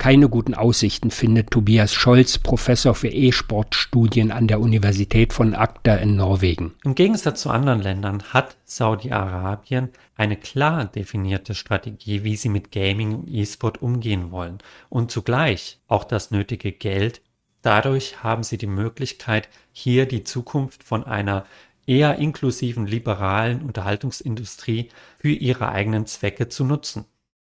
keine 0.00 0.30
guten 0.30 0.54
Aussichten 0.54 1.10
findet 1.10 1.50
Tobias 1.50 1.92
Scholz, 1.92 2.38
Professor 2.38 2.94
für 2.94 3.08
E-Sport-Studien 3.08 4.32
an 4.32 4.46
der 4.46 4.58
Universität 4.58 5.34
von 5.34 5.54
Agda 5.54 5.96
in 5.96 6.16
Norwegen. 6.16 6.72
Im 6.84 6.94
Gegensatz 6.94 7.42
zu 7.42 7.50
anderen 7.50 7.82
Ländern 7.82 8.22
hat 8.32 8.56
Saudi-Arabien 8.64 9.90
eine 10.16 10.38
klar 10.38 10.86
definierte 10.86 11.54
Strategie, 11.54 12.24
wie 12.24 12.36
sie 12.36 12.48
mit 12.48 12.72
Gaming 12.72 13.14
und 13.14 13.30
E-Sport 13.30 13.82
umgehen 13.82 14.30
wollen 14.30 14.58
und 14.88 15.10
zugleich 15.10 15.80
auch 15.86 16.04
das 16.04 16.30
nötige 16.30 16.72
Geld. 16.72 17.20
Dadurch 17.60 18.22
haben 18.22 18.42
sie 18.42 18.56
die 18.56 18.66
Möglichkeit, 18.66 19.50
hier 19.70 20.06
die 20.06 20.24
Zukunft 20.24 20.82
von 20.82 21.04
einer 21.04 21.44
eher 21.86 22.16
inklusiven 22.16 22.86
liberalen 22.86 23.60
Unterhaltungsindustrie 23.60 24.88
für 25.18 25.28
ihre 25.28 25.68
eigenen 25.68 26.06
Zwecke 26.06 26.48
zu 26.48 26.64
nutzen. 26.64 27.04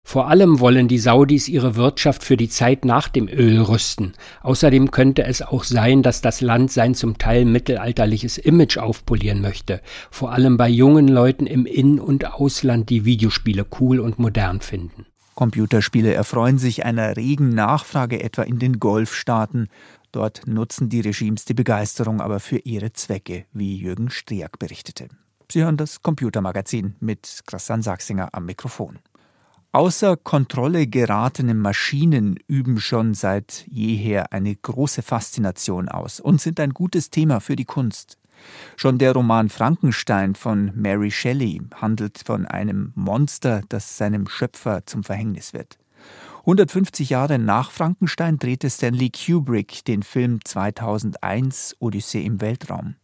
Vor 0.03 0.27
allem 0.27 0.59
wollen 0.59 0.87
die 0.87 0.97
Saudis 0.97 1.47
ihre 1.47 1.75
Wirtschaft 1.75 2.23
für 2.23 2.35
die 2.35 2.49
Zeit 2.49 2.83
nach 2.83 3.07
dem 3.07 3.29
Öl 3.29 3.61
rüsten. 3.61 4.13
Außerdem 4.41 4.91
könnte 4.91 5.23
es 5.23 5.41
auch 5.41 5.63
sein, 5.63 6.03
dass 6.03 6.21
das 6.21 6.41
Land 6.41 6.71
sein 6.71 6.95
zum 6.95 7.17
Teil 7.17 7.45
mittelalterliches 7.45 8.37
Image 8.37 8.77
aufpolieren 8.77 9.41
möchte, 9.41 9.81
vor 10.09 10.33
allem 10.33 10.57
bei 10.57 10.67
jungen 10.67 11.07
Leuten 11.07 11.45
im 11.45 11.65
In- 11.65 11.99
und 11.99 12.25
Ausland, 12.25 12.89
die 12.89 13.05
Videospiele 13.05 13.65
cool 13.79 13.99
und 13.99 14.19
modern 14.19 14.59
finden. 14.59 15.05
Computerspiele 15.35 16.13
erfreuen 16.13 16.57
sich 16.57 16.83
einer 16.83 17.15
regen 17.15 17.49
Nachfrage 17.49 18.21
etwa 18.21 18.43
in 18.43 18.59
den 18.59 18.79
Golfstaaten. 18.79 19.69
Dort 20.11 20.45
nutzen 20.45 20.89
die 20.89 20.99
Regimes 20.99 21.45
die 21.45 21.53
Begeisterung 21.53 22.19
aber 22.19 22.39
für 22.39 22.57
ihre 22.57 22.91
Zwecke, 22.91 23.45
wie 23.53 23.77
Jürgen 23.77 24.09
Striak 24.09 24.59
berichtete. 24.59 25.07
Sie 25.49 25.63
hören 25.63 25.77
das 25.77 26.01
Computermagazin 26.01 26.95
mit 26.99 27.41
Christian 27.45 27.81
Sachsinger 27.81 28.29
am 28.33 28.45
Mikrofon. 28.45 28.99
Außer 29.73 30.17
Kontrolle 30.17 30.85
geratene 30.85 31.53
Maschinen 31.53 32.37
üben 32.47 32.81
schon 32.81 33.13
seit 33.13 33.65
jeher 33.69 34.33
eine 34.33 34.53
große 34.53 35.01
Faszination 35.01 35.87
aus 35.87 36.19
und 36.19 36.41
sind 36.41 36.59
ein 36.59 36.71
gutes 36.71 37.09
Thema 37.09 37.39
für 37.39 37.55
die 37.55 37.63
Kunst. 37.63 38.17
Schon 38.75 38.97
der 38.97 39.13
Roman 39.13 39.47
Frankenstein 39.47 40.35
von 40.35 40.73
Mary 40.75 41.09
Shelley 41.09 41.61
handelt 41.75 42.21
von 42.25 42.45
einem 42.45 42.91
Monster, 42.95 43.61
das 43.69 43.97
seinem 43.97 44.27
Schöpfer 44.27 44.85
zum 44.85 45.05
Verhängnis 45.05 45.53
wird. 45.53 45.77
150 46.39 47.09
Jahre 47.09 47.39
nach 47.39 47.71
Frankenstein 47.71 48.39
drehte 48.39 48.69
Stanley 48.69 49.09
Kubrick 49.09 49.85
den 49.85 50.03
Film 50.03 50.39
2001 50.43 51.77
Odyssee 51.79 52.25
im 52.25 52.41
Weltraum. 52.41 52.95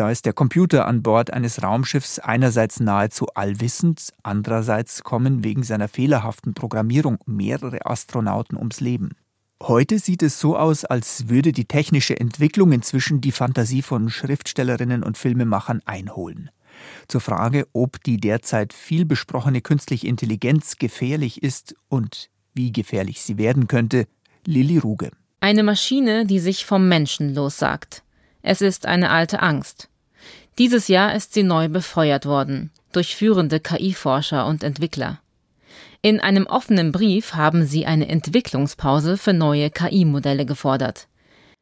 Da 0.00 0.10
ist 0.10 0.24
der 0.24 0.32
Computer 0.32 0.86
an 0.86 1.02
Bord 1.02 1.30
eines 1.30 1.62
Raumschiffs 1.62 2.20
einerseits 2.20 2.80
nahezu 2.80 3.26
allwissend, 3.34 4.14
andererseits 4.22 5.04
kommen 5.04 5.44
wegen 5.44 5.62
seiner 5.62 5.88
fehlerhaften 5.88 6.54
Programmierung 6.54 7.18
mehrere 7.26 7.84
Astronauten 7.84 8.56
ums 8.56 8.80
Leben. 8.80 9.10
Heute 9.62 9.98
sieht 9.98 10.22
es 10.22 10.40
so 10.40 10.56
aus, 10.56 10.86
als 10.86 11.28
würde 11.28 11.52
die 11.52 11.66
technische 11.66 12.18
Entwicklung 12.18 12.72
inzwischen 12.72 13.20
die 13.20 13.30
Fantasie 13.30 13.82
von 13.82 14.08
Schriftstellerinnen 14.08 15.02
und 15.02 15.18
Filmemachern 15.18 15.82
einholen. 15.84 16.48
Zur 17.06 17.20
Frage, 17.20 17.68
ob 17.74 18.02
die 18.02 18.16
derzeit 18.16 18.72
viel 18.72 19.04
besprochene 19.04 19.60
künstliche 19.60 20.06
Intelligenz 20.08 20.78
gefährlich 20.78 21.42
ist 21.42 21.74
und 21.90 22.30
wie 22.54 22.72
gefährlich 22.72 23.20
sie 23.20 23.36
werden 23.36 23.68
könnte, 23.68 24.06
Lilly 24.46 24.78
Ruge. 24.78 25.10
Eine 25.40 25.62
Maschine, 25.62 26.24
die 26.24 26.38
sich 26.38 26.64
vom 26.64 26.88
Menschen 26.88 27.34
lossagt. 27.34 28.02
Es 28.40 28.62
ist 28.62 28.86
eine 28.86 29.10
alte 29.10 29.42
Angst. 29.42 29.89
Dieses 30.58 30.88
Jahr 30.88 31.14
ist 31.14 31.32
sie 31.32 31.42
neu 31.42 31.68
befeuert 31.68 32.26
worden 32.26 32.70
durch 32.92 33.16
führende 33.16 33.60
KI-Forscher 33.60 34.46
und 34.46 34.64
Entwickler. 34.64 35.20
In 36.02 36.18
einem 36.18 36.46
offenen 36.46 36.92
Brief 36.92 37.34
haben 37.34 37.66
sie 37.66 37.86
eine 37.86 38.08
Entwicklungspause 38.08 39.16
für 39.16 39.32
neue 39.32 39.70
KI-Modelle 39.70 40.46
gefordert. 40.46 41.08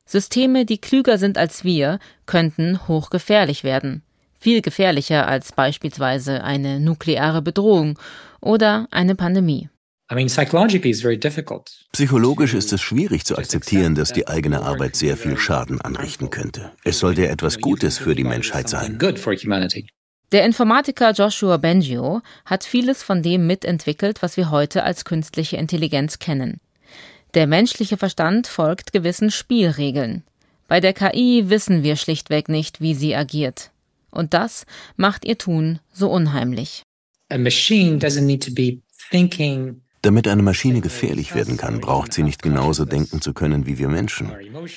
Systeme, 0.06 0.64
die 0.64 0.78
klüger 0.78 1.18
sind 1.18 1.36
als 1.36 1.64
wir, 1.64 1.98
könnten 2.24 2.86
hochgefährlich 2.88 3.64
werden. 3.64 4.02
Viel 4.38 4.62
gefährlicher 4.62 5.26
als 5.26 5.52
beispielsweise 5.52 6.44
eine 6.44 6.80
nukleare 6.80 7.42
Bedrohung 7.42 7.98
oder 8.40 8.86
eine 8.90 9.16
Pandemie. 9.16 9.68
Psychologisch 11.92 12.54
ist 12.54 12.72
es 12.72 12.80
schwierig 12.80 13.24
zu 13.26 13.36
akzeptieren, 13.36 13.94
dass 13.94 14.12
die 14.12 14.26
eigene 14.26 14.62
Arbeit 14.62 14.96
sehr 14.96 15.18
viel 15.18 15.36
Schaden 15.36 15.80
anrichten 15.82 16.30
könnte. 16.30 16.72
Es 16.82 16.98
sollte 16.98 17.22
ja 17.22 17.28
etwas 17.28 17.60
Gutes 17.60 17.98
für 17.98 18.14
die 18.14 18.24
Menschheit 18.24 18.70
sein. 18.70 18.98
Der 20.30 20.44
Informatiker 20.44 21.12
Joshua 21.12 21.58
Bengio 21.58 22.22
hat 22.46 22.64
vieles 22.64 23.02
von 23.02 23.22
dem 23.22 23.46
mitentwickelt, 23.46 24.22
was 24.22 24.36
wir 24.36 24.50
heute 24.50 24.82
als 24.82 25.04
künstliche 25.04 25.56
Intelligenz 25.56 26.18
kennen. 26.18 26.60
Der 27.34 27.46
menschliche 27.46 27.98
Verstand 27.98 28.46
folgt 28.46 28.92
gewissen 28.92 29.30
Spielregeln. 29.30 30.22
Bei 30.68 30.80
der 30.80 30.94
KI 30.94 31.44
wissen 31.48 31.82
wir 31.82 31.96
schlichtweg 31.96 32.48
nicht, 32.48 32.80
wie 32.80 32.94
sie 32.94 33.14
agiert. 33.14 33.70
Und 34.10 34.32
das 34.32 34.64
macht 34.96 35.26
ihr 35.26 35.36
Tun 35.36 35.80
so 35.92 36.10
unheimlich. 36.10 36.82
A 37.30 37.36
machine 37.36 37.98
doesn't 37.98 38.22
need 38.22 38.42
to 38.42 38.52
be 38.52 38.80
thinking 39.10 39.82
damit 40.02 40.28
eine 40.28 40.42
Maschine 40.42 40.80
gefährlich 40.80 41.34
werden 41.34 41.56
kann, 41.56 41.80
braucht 41.80 42.12
sie 42.12 42.22
nicht 42.22 42.42
genauso 42.42 42.84
denken 42.84 43.20
zu 43.20 43.32
können 43.32 43.66
wie 43.66 43.78
wir 43.78 43.88
Menschen. 43.88 44.32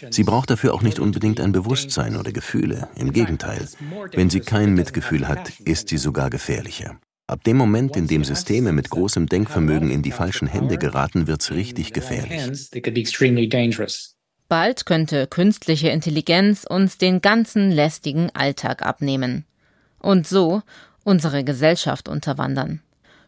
Sie 0.10 0.24
braucht 0.24 0.50
dafür 0.50 0.74
auch 0.74 0.82
nicht 0.82 1.00
unbedingt 1.00 1.40
ein 1.40 1.52
Bewusstsein 1.52 2.16
oder 2.16 2.32
Gefühle. 2.32 2.88
Im 2.96 3.14
Gegenteil, 3.14 3.68
wenn 4.14 4.30
sie 4.30 4.40
kein 4.40 4.74
Mitgefühl 4.74 5.28
hat, 5.28 5.52
ist 5.60 5.90
sie 5.90 5.98
sogar 5.98 6.30
gefährlicher. 6.30 6.98
Ab 7.28 7.44
dem 7.46 7.56
Moment, 7.56 7.96
in 7.96 8.08
dem 8.08 8.24
Systeme 8.24 8.74
mit 8.74 8.90
großem 8.90 9.28
Denkvermögen 9.28 9.90
in 9.90 10.02
die 10.02 10.12
falschen 10.12 10.48
Hände 10.48 10.78
geraten, 10.78 11.28
wird's 11.28 11.52
richtig 11.52 11.94
gefährlich. 11.94 12.70
Bald 14.50 14.86
könnte 14.86 15.28
künstliche 15.28 15.88
Intelligenz 15.90 16.66
uns 16.66 16.98
den 16.98 17.22
ganzen 17.22 17.72
lästigen 17.72 18.32
Alltag 18.32 18.86
abnehmen. 18.86 19.46
Und 20.00 20.28
so 20.28 20.62
unsere 21.06 21.46
Gesellschaft 21.46 22.10
unterwandern. 22.10 22.82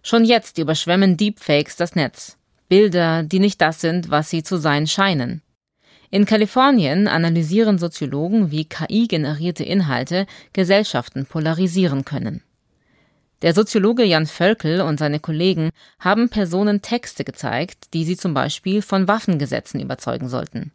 Schon 0.04 0.26
jetzt 0.26 0.58
überschwemmen 0.58 1.16
Deepfakes 1.16 1.78
das 1.78 1.96
Netz. 1.96 2.38
Bilder, 2.68 3.24
die 3.24 3.40
nicht 3.40 3.62
das 3.62 3.80
sind, 3.80 4.12
was 4.12 4.30
sie 4.30 4.44
zu 4.44 4.58
sein 4.58 4.86
scheinen. 4.86 5.42
In 6.10 6.26
Kalifornien 6.26 7.08
analysieren 7.08 7.80
Soziologen, 7.80 8.52
wie 8.52 8.66
KI-generierte 8.66 9.64
Inhalte 9.64 10.28
Gesellschaften 10.52 11.26
polarisieren 11.26 12.04
können. 12.04 12.44
Der 13.42 13.54
Soziologe 13.54 14.04
Jan 14.04 14.28
Völkel 14.28 14.82
und 14.82 15.00
seine 15.00 15.20
Kollegen 15.20 15.70
haben 16.00 16.30
Personen 16.30 16.82
Texte 16.82 17.24
gezeigt, 17.24 17.94
die 17.94 18.04
sie 18.04 18.18
zum 18.18 18.34
Beispiel 18.34 18.82
von 18.82 19.08
Waffengesetzen 19.08 19.80
überzeugen 19.80 20.28
sollten. 20.28 20.72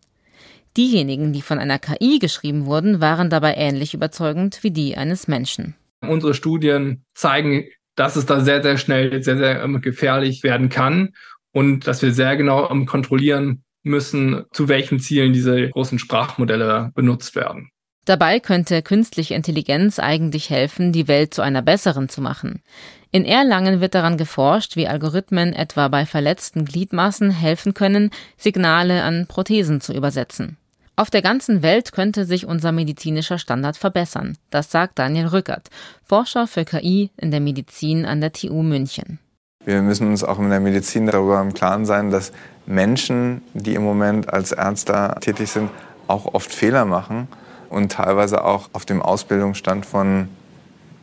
Diejenigen, 0.76 1.32
die 1.32 1.42
von 1.42 1.58
einer 1.58 1.78
KI 1.78 2.18
geschrieben 2.18 2.66
wurden, 2.66 3.00
waren 3.00 3.30
dabei 3.30 3.54
ähnlich 3.54 3.94
überzeugend 3.94 4.62
wie 4.62 4.70
die 4.70 4.97
eines 4.97 5.28
Menschen. 5.28 5.75
Unsere 6.00 6.35
Studien 6.35 7.04
zeigen, 7.14 7.64
dass 7.98 8.16
es 8.16 8.26
da 8.26 8.40
sehr, 8.40 8.62
sehr 8.62 8.78
schnell 8.78 9.22
sehr, 9.22 9.36
sehr 9.36 9.62
ähm, 9.62 9.80
gefährlich 9.80 10.42
werden 10.42 10.68
kann 10.68 11.14
und 11.52 11.86
dass 11.86 12.00
wir 12.00 12.12
sehr 12.12 12.36
genau 12.36 12.70
ähm, 12.70 12.86
kontrollieren 12.86 13.64
müssen, 13.82 14.44
zu 14.52 14.68
welchen 14.68 15.00
Zielen 15.00 15.32
diese 15.32 15.70
großen 15.70 15.98
Sprachmodelle 15.98 16.92
benutzt 16.94 17.34
werden. 17.34 17.70
Dabei 18.04 18.40
könnte 18.40 18.82
künstliche 18.82 19.34
Intelligenz 19.34 19.98
eigentlich 19.98 20.48
helfen, 20.48 20.92
die 20.92 21.08
Welt 21.08 21.34
zu 21.34 21.42
einer 21.42 21.60
besseren 21.60 22.08
zu 22.08 22.22
machen. 22.22 22.62
In 23.10 23.24
Erlangen 23.24 23.80
wird 23.80 23.94
daran 23.94 24.16
geforscht, 24.16 24.76
wie 24.76 24.86
Algorithmen 24.86 25.52
etwa 25.52 25.88
bei 25.88 26.06
verletzten 26.06 26.64
Gliedmaßen 26.64 27.30
helfen 27.30 27.74
können, 27.74 28.10
Signale 28.36 29.02
an 29.02 29.26
Prothesen 29.26 29.80
zu 29.80 29.92
übersetzen. 29.92 30.56
Auf 30.98 31.10
der 31.10 31.22
ganzen 31.22 31.62
Welt 31.62 31.92
könnte 31.92 32.24
sich 32.24 32.44
unser 32.44 32.72
medizinischer 32.72 33.38
Standard 33.38 33.76
verbessern. 33.76 34.36
Das 34.50 34.72
sagt 34.72 34.98
Daniel 34.98 35.28
Rückert, 35.28 35.68
Forscher 36.02 36.48
für 36.48 36.64
KI 36.64 37.12
in 37.16 37.30
der 37.30 37.38
Medizin 37.38 38.04
an 38.04 38.20
der 38.20 38.32
TU 38.32 38.64
München. 38.64 39.20
Wir 39.64 39.80
müssen 39.80 40.08
uns 40.08 40.24
auch 40.24 40.40
in 40.40 40.50
der 40.50 40.58
Medizin 40.58 41.06
darüber 41.06 41.40
im 41.40 41.54
Klaren 41.54 41.86
sein, 41.86 42.10
dass 42.10 42.32
Menschen, 42.66 43.42
die 43.54 43.76
im 43.76 43.84
Moment 43.84 44.32
als 44.32 44.50
Ärzte 44.50 45.14
tätig 45.20 45.52
sind, 45.52 45.70
auch 46.08 46.34
oft 46.34 46.52
Fehler 46.52 46.84
machen 46.84 47.28
und 47.70 47.92
teilweise 47.92 48.42
auch 48.42 48.68
auf 48.72 48.84
dem 48.84 49.00
Ausbildungsstand 49.00 49.86
von 49.86 50.28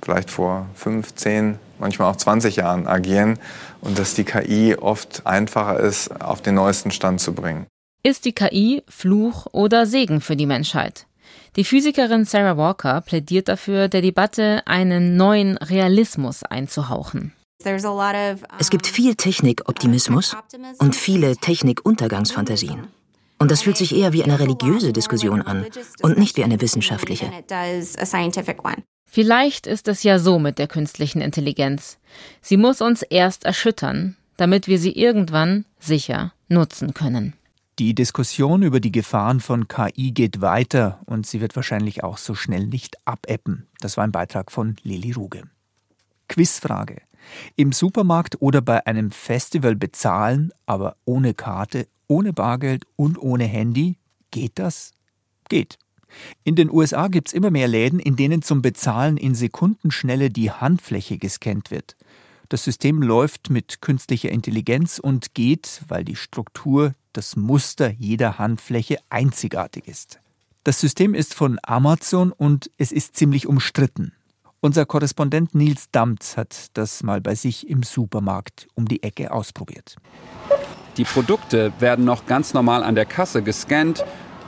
vielleicht 0.01 0.29
vor 0.29 0.65
15, 0.75 1.57
manchmal 1.79 2.11
auch 2.11 2.17
20 2.17 2.57
Jahren 2.57 2.85
agieren 2.85 3.39
und 3.79 3.97
dass 3.97 4.13
die 4.13 4.25
KI 4.25 4.75
oft 4.75 5.25
einfacher 5.25 5.79
ist, 5.79 6.21
auf 6.21 6.41
den 6.41 6.55
neuesten 6.55 6.91
Stand 6.91 7.21
zu 7.21 7.31
bringen. 7.31 7.65
Ist 8.05 8.25
die 8.25 8.33
KI 8.33 8.83
Fluch 8.87 9.47
oder 9.51 9.87
Segen 9.87 10.21
für 10.21 10.35
die 10.35 10.45
Menschheit? 10.45 11.07
Die 11.55 11.63
Physikerin 11.63 12.23
Sarah 12.23 12.55
Walker 12.55 13.01
plädiert 13.01 13.47
dafür, 13.47 13.87
der 13.87 14.03
Debatte 14.03 14.61
einen 14.67 15.17
neuen 15.17 15.57
Realismus 15.57 16.43
einzuhauchen. 16.43 17.33
Es 18.59 18.69
gibt 18.69 18.85
viel 18.85 19.15
Technikoptimismus 19.15 20.37
und 20.77 20.95
viele 20.95 21.35
Technikuntergangsfantasien. 21.37 22.89
Und 23.39 23.49
das 23.49 23.63
fühlt 23.63 23.77
sich 23.77 23.95
eher 23.95 24.13
wie 24.13 24.23
eine 24.23 24.39
religiöse 24.39 24.93
Diskussion 24.93 25.41
an 25.41 25.65
und 26.03 26.19
nicht 26.19 26.37
wie 26.37 26.43
eine 26.43 26.61
wissenschaftliche. 26.61 27.31
Vielleicht 29.09 29.65
ist 29.65 29.87
es 29.87 30.03
ja 30.03 30.19
so 30.19 30.37
mit 30.37 30.59
der 30.59 30.67
künstlichen 30.67 31.21
Intelligenz. 31.21 31.97
Sie 32.39 32.57
muss 32.57 32.81
uns 32.81 33.01
erst 33.01 33.45
erschüttern, 33.45 34.15
damit 34.37 34.67
wir 34.67 34.77
sie 34.77 34.91
irgendwann 34.91 35.65
sicher 35.79 36.33
nutzen 36.49 36.93
können. 36.93 37.33
Die 37.77 37.93
Diskussion 37.93 38.61
über 38.61 38.79
die 38.79 38.93
Gefahren 38.93 39.41
von 39.41 39.67
KI 39.67 40.11
geht 40.11 40.39
weiter 40.39 41.01
und 41.07 41.27
sie 41.27 41.41
wird 41.41 41.57
wahrscheinlich 41.57 42.05
auch 42.05 42.17
so 42.17 42.33
schnell 42.33 42.67
nicht 42.67 42.95
abebben. 43.03 43.67
Das 43.81 43.97
war 43.97 44.05
ein 44.05 44.13
Beitrag 44.13 44.49
von 44.49 44.77
Lili 44.83 45.11
Ruge. 45.11 45.43
Quizfrage. 46.29 47.01
Im 47.57 47.73
Supermarkt 47.73 48.41
oder 48.41 48.61
bei 48.61 48.87
einem 48.87 49.11
Festival 49.11 49.75
bezahlen, 49.75 50.53
aber 50.65 50.95
ohne 51.03 51.33
Karte, 51.33 51.89
ohne 52.07 52.31
Bargeld 52.31 52.85
und 52.95 53.17
ohne 53.17 53.43
Handy, 53.43 53.97
geht 54.31 54.57
das? 54.57 54.91
Geht. 55.49 55.77
In 56.45 56.55
den 56.55 56.71
USA 56.71 57.09
gibt 57.09 57.27
es 57.27 57.33
immer 57.33 57.51
mehr 57.51 57.67
Läden, 57.67 57.99
in 57.99 58.15
denen 58.15 58.41
zum 58.41 58.61
Bezahlen 58.61 59.17
in 59.17 59.35
Sekundenschnelle 59.35 60.29
die 60.29 60.49
Handfläche 60.49 61.17
gescannt 61.17 61.71
wird. 61.71 61.97
Das 62.47 62.63
System 62.63 63.01
läuft 63.01 63.49
mit 63.49 63.81
künstlicher 63.81 64.29
Intelligenz 64.29 64.97
und 64.97 65.33
geht, 65.33 65.81
weil 65.89 66.05
die 66.05 66.15
Struktur, 66.15 66.93
das 67.17 67.35
Muster 67.35 67.89
jeder 67.91 68.37
Handfläche 68.37 68.97
einzigartig 69.09 69.87
ist. 69.87 70.19
Das 70.63 70.79
System 70.79 71.13
ist 71.13 71.33
von 71.33 71.59
Amazon 71.63 72.31
und 72.31 72.71
es 72.77 72.91
ist 72.91 73.15
ziemlich 73.15 73.47
umstritten. 73.47 74.13
Unser 74.61 74.85
Korrespondent 74.85 75.53
Nils 75.53 75.91
Damz 75.91 76.37
hat 76.37 76.67
das 76.73 77.03
mal 77.03 77.21
bei 77.21 77.35
sich 77.35 77.69
im 77.69 77.83
Supermarkt 77.83 78.67
um 78.73 78.87
die 78.87 79.03
Ecke 79.03 79.31
ausprobiert. 79.31 79.95
Die 80.97 81.03
Produkte 81.03 81.71
werden 81.79 82.03
noch 82.03 82.25
ganz 82.25 82.53
normal 82.53 82.83
an 82.83 82.95
der 82.95 83.05
Kasse 83.05 83.43
gescannt 83.43 84.03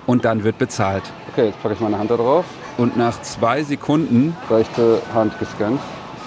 und 0.07 0.25
dann 0.25 0.43
wird 0.43 0.57
bezahlt. 0.57 1.03
Okay, 1.31 1.47
jetzt 1.47 1.61
packe 1.61 1.75
ich 1.75 1.79
meine 1.81 1.99
Hand 1.99 2.09
da 2.09 2.17
drauf. 2.17 2.45
Und 2.77 2.97
nach 2.97 3.21
zwei 3.21 3.63
Sekunden. 3.63 4.35
Rechte 4.49 5.01
Hand 5.13 5.37
gescannt. 5.37 5.79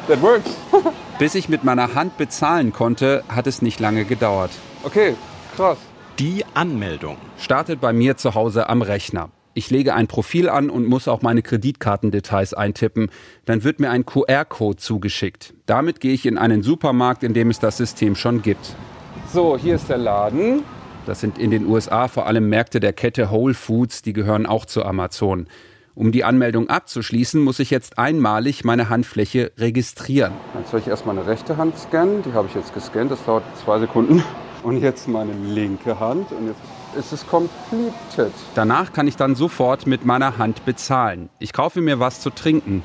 That 0.07 0.23
works! 0.23 0.51
bis 1.19 1.35
ich 1.35 1.49
mit 1.49 1.65
meiner 1.65 1.95
Hand 1.95 2.17
bezahlen 2.17 2.73
konnte, 2.73 3.25
hat 3.29 3.47
es 3.47 3.61
nicht 3.61 3.81
lange 3.81 4.05
gedauert. 4.05 4.51
Okay, 4.85 5.15
krass. 5.55 5.79
Die 6.21 6.45
Anmeldung 6.53 7.17
startet 7.39 7.81
bei 7.81 7.95
mir 7.95 8.15
zu 8.19 8.35
Hause 8.35 8.69
am 8.69 8.83
Rechner. 8.83 9.31
Ich 9.55 9.71
lege 9.71 9.95
ein 9.95 10.07
Profil 10.07 10.51
an 10.51 10.69
und 10.69 10.85
muss 10.85 11.09
auch 11.09 11.23
meine 11.23 11.41
Kreditkartendetails 11.41 12.53
eintippen. 12.53 13.09
Dann 13.47 13.65
wird 13.65 13.81
mir 13.81 13.89
ein 13.89 14.05
QR-Code 14.05 14.77
zugeschickt. 14.77 15.55
Damit 15.65 15.99
gehe 15.99 16.13
ich 16.13 16.27
in 16.27 16.37
einen 16.37 16.63
Supermarkt, 16.63 17.23
in 17.23 17.33
dem 17.33 17.49
es 17.49 17.59
das 17.59 17.79
System 17.79 18.17
schon 18.17 18.43
gibt. 18.43 18.77
So, 19.33 19.57
hier 19.57 19.77
ist 19.77 19.89
der 19.89 19.97
Laden. 19.97 20.63
Das 21.07 21.21
sind 21.21 21.39
in 21.39 21.51
den 21.51 21.65
USA 21.67 22.07
vor 22.07 22.27
allem 22.27 22.51
Märkte 22.51 22.81
der 22.81 22.93
Kette 22.93 23.31
Whole 23.31 23.55
Foods, 23.55 24.03
die 24.03 24.13
gehören 24.13 24.45
auch 24.45 24.67
zu 24.67 24.85
Amazon. 24.85 25.47
Um 25.95 26.13
die 26.13 26.25
Anmeldung 26.25 26.69
abzuschließen, 26.69 27.41
muss 27.41 27.61
ich 27.61 27.71
jetzt 27.71 27.99
einmalig 27.99 28.63
meine 28.63 28.91
Handfläche 28.91 29.53
registrieren. 29.57 30.35
Jetzt 30.59 30.71
soll 30.71 30.81
ich 30.81 30.87
erst 30.87 31.07
meine 31.07 31.27
rechte 31.27 31.57
Hand 31.57 31.79
scannen. 31.79 32.23
Die 32.25 32.35
habe 32.35 32.47
ich 32.47 32.55
jetzt 32.55 32.75
gescannt. 32.75 33.11
Das 33.11 33.25
dauert 33.25 33.45
zwei 33.65 33.79
Sekunden. 33.79 34.23
Und 34.63 34.81
jetzt 34.81 35.09
meine 35.09 35.33
linke 35.33 35.99
Hand. 35.99 36.33
Und 36.33 36.49
jetzt 36.49 36.61
ist 36.97 37.13
es 37.13 37.27
completed. 37.27 38.33
Danach 38.55 38.93
kann 38.93 39.09
ich 39.09 39.17
dann 39.17 39.35
sofort 39.35 39.87
mit 39.87 40.05
meiner 40.05 40.39
Hand 40.39 40.65
bezahlen. 40.65 41.31
Ich 41.39 41.53
kaufe 41.53 41.81
mir 41.81 42.01
was 42.01 42.21
zu 42.21 42.31
trinken. 42.31 42.83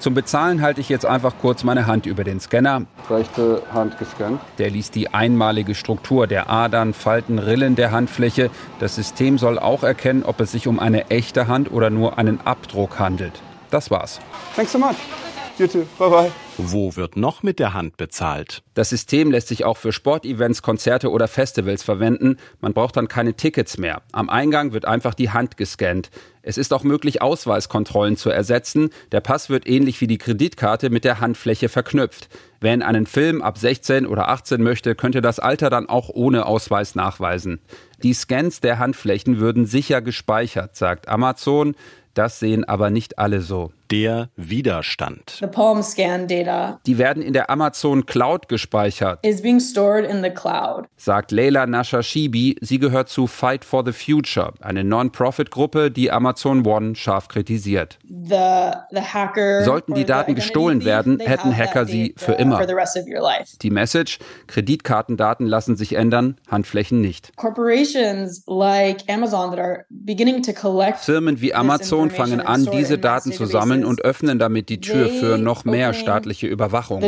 Zum 0.00 0.14
Bezahlen 0.14 0.62
halte 0.62 0.80
ich 0.80 0.88
jetzt 0.88 1.06
einfach 1.06 1.34
kurz 1.40 1.64
meine 1.64 1.86
Hand 1.86 2.06
über 2.06 2.22
den 2.22 2.38
Scanner. 2.38 2.82
Rechte 3.10 3.62
Hand 3.72 3.98
gescannt. 3.98 4.40
Der 4.58 4.70
liest 4.70 4.94
die 4.94 5.12
einmalige 5.12 5.74
Struktur 5.74 6.28
der 6.28 6.48
Adern, 6.48 6.94
Falten, 6.94 7.40
Rillen 7.40 7.74
der 7.74 7.90
Handfläche. 7.90 8.50
Das 8.78 8.94
System 8.94 9.38
soll 9.38 9.58
auch 9.58 9.82
erkennen, 9.82 10.22
ob 10.22 10.40
es 10.40 10.52
sich 10.52 10.68
um 10.68 10.78
eine 10.78 11.10
echte 11.10 11.48
Hand 11.48 11.72
oder 11.72 11.90
nur 11.90 12.16
einen 12.16 12.40
Abdruck 12.44 13.00
handelt. 13.00 13.42
Das 13.70 13.90
war's. 13.90 14.20
Thanks 14.54 14.72
so 14.72 14.78
much. 14.78 14.96
You 15.58 15.66
too. 15.66 15.84
Bye 15.98 16.08
bye. 16.10 16.47
Wo 16.60 16.96
wird 16.96 17.16
noch 17.16 17.44
mit 17.44 17.60
der 17.60 17.72
Hand 17.72 17.96
bezahlt? 17.96 18.64
Das 18.74 18.90
System 18.90 19.30
lässt 19.30 19.46
sich 19.46 19.64
auch 19.64 19.76
für 19.76 19.92
Sportevents, 19.92 20.60
Konzerte 20.60 21.12
oder 21.12 21.28
Festivals 21.28 21.84
verwenden. 21.84 22.36
Man 22.60 22.74
braucht 22.74 22.96
dann 22.96 23.06
keine 23.06 23.34
Tickets 23.34 23.78
mehr. 23.78 24.02
Am 24.10 24.28
Eingang 24.28 24.72
wird 24.72 24.84
einfach 24.84 25.14
die 25.14 25.30
Hand 25.30 25.56
gescannt. 25.56 26.10
Es 26.42 26.58
ist 26.58 26.72
auch 26.72 26.82
möglich, 26.82 27.22
Ausweiskontrollen 27.22 28.16
zu 28.16 28.30
ersetzen. 28.30 28.90
Der 29.12 29.20
Pass 29.20 29.50
wird 29.50 29.68
ähnlich 29.68 30.00
wie 30.00 30.08
die 30.08 30.18
Kreditkarte 30.18 30.90
mit 30.90 31.04
der 31.04 31.20
Handfläche 31.20 31.68
verknüpft. 31.68 32.28
Wer 32.60 32.74
in 32.74 32.82
einen 32.82 33.06
Film 33.06 33.40
ab 33.40 33.56
16 33.56 34.04
oder 34.04 34.28
18 34.28 34.60
möchte, 34.60 34.96
könnte 34.96 35.20
das 35.20 35.38
Alter 35.38 35.70
dann 35.70 35.88
auch 35.88 36.08
ohne 36.08 36.44
Ausweis 36.46 36.96
nachweisen. 36.96 37.60
Die 38.02 38.14
Scans 38.14 38.60
der 38.60 38.80
Handflächen 38.80 39.38
würden 39.38 39.64
sicher 39.64 40.02
gespeichert, 40.02 40.74
sagt 40.74 41.06
Amazon. 41.06 41.76
Das 42.14 42.40
sehen 42.40 42.64
aber 42.64 42.90
nicht 42.90 43.20
alle 43.20 43.42
so. 43.42 43.70
Der 43.90 44.28
Widerstand. 44.36 45.40
Die 46.86 46.98
werden 46.98 47.22
in 47.22 47.32
der 47.32 47.48
Amazon 47.48 48.04
Cloud 48.04 48.48
gespeichert. 48.48 49.20
Cloud. 50.30 50.86
Sagt 50.96 51.32
Leila 51.32 51.66
Nashashibi. 51.66 52.56
Sie 52.60 52.78
gehört 52.78 53.08
zu 53.08 53.26
Fight 53.26 53.64
for 53.64 53.84
the 53.86 53.92
Future, 53.92 54.52
eine 54.60 54.84
Non-Profit-Gruppe, 54.84 55.90
die 55.90 56.10
Amazon 56.10 56.66
One 56.66 56.96
scharf 56.96 57.28
kritisiert. 57.28 57.98
The, 58.04 58.72
the 58.90 59.00
Sollten 59.64 59.94
die 59.94 60.04
Daten 60.04 60.34
gestohlen 60.34 60.84
werden, 60.84 61.18
hätten 61.20 61.56
Hacker 61.56 61.86
sie 61.86 62.14
für 62.18 62.32
immer. 62.32 62.66
Die 63.62 63.70
Message: 63.70 64.18
Kreditkartendaten 64.48 65.46
lassen 65.46 65.76
sich 65.76 65.94
ändern, 65.94 66.36
Handflächen 66.50 67.00
nicht. 67.00 67.32
Like 68.46 69.04
Amazon 69.08 69.58
Firmen 70.98 71.40
wie 71.40 71.54
Amazon 71.54 72.10
fangen 72.10 72.40
an, 72.40 72.68
diese 72.70 72.98
Daten 72.98 73.32
zu 73.32 73.46
sammeln 73.46 73.77
wollen 73.78 73.84
und 73.84 74.02
öffnen 74.02 74.38
damit 74.38 74.68
die 74.68 74.80
Tür 74.80 75.08
für 75.08 75.38
noch 75.38 75.64
mehr 75.64 75.94
staatliche 75.94 76.46
Überwachung. 76.46 77.00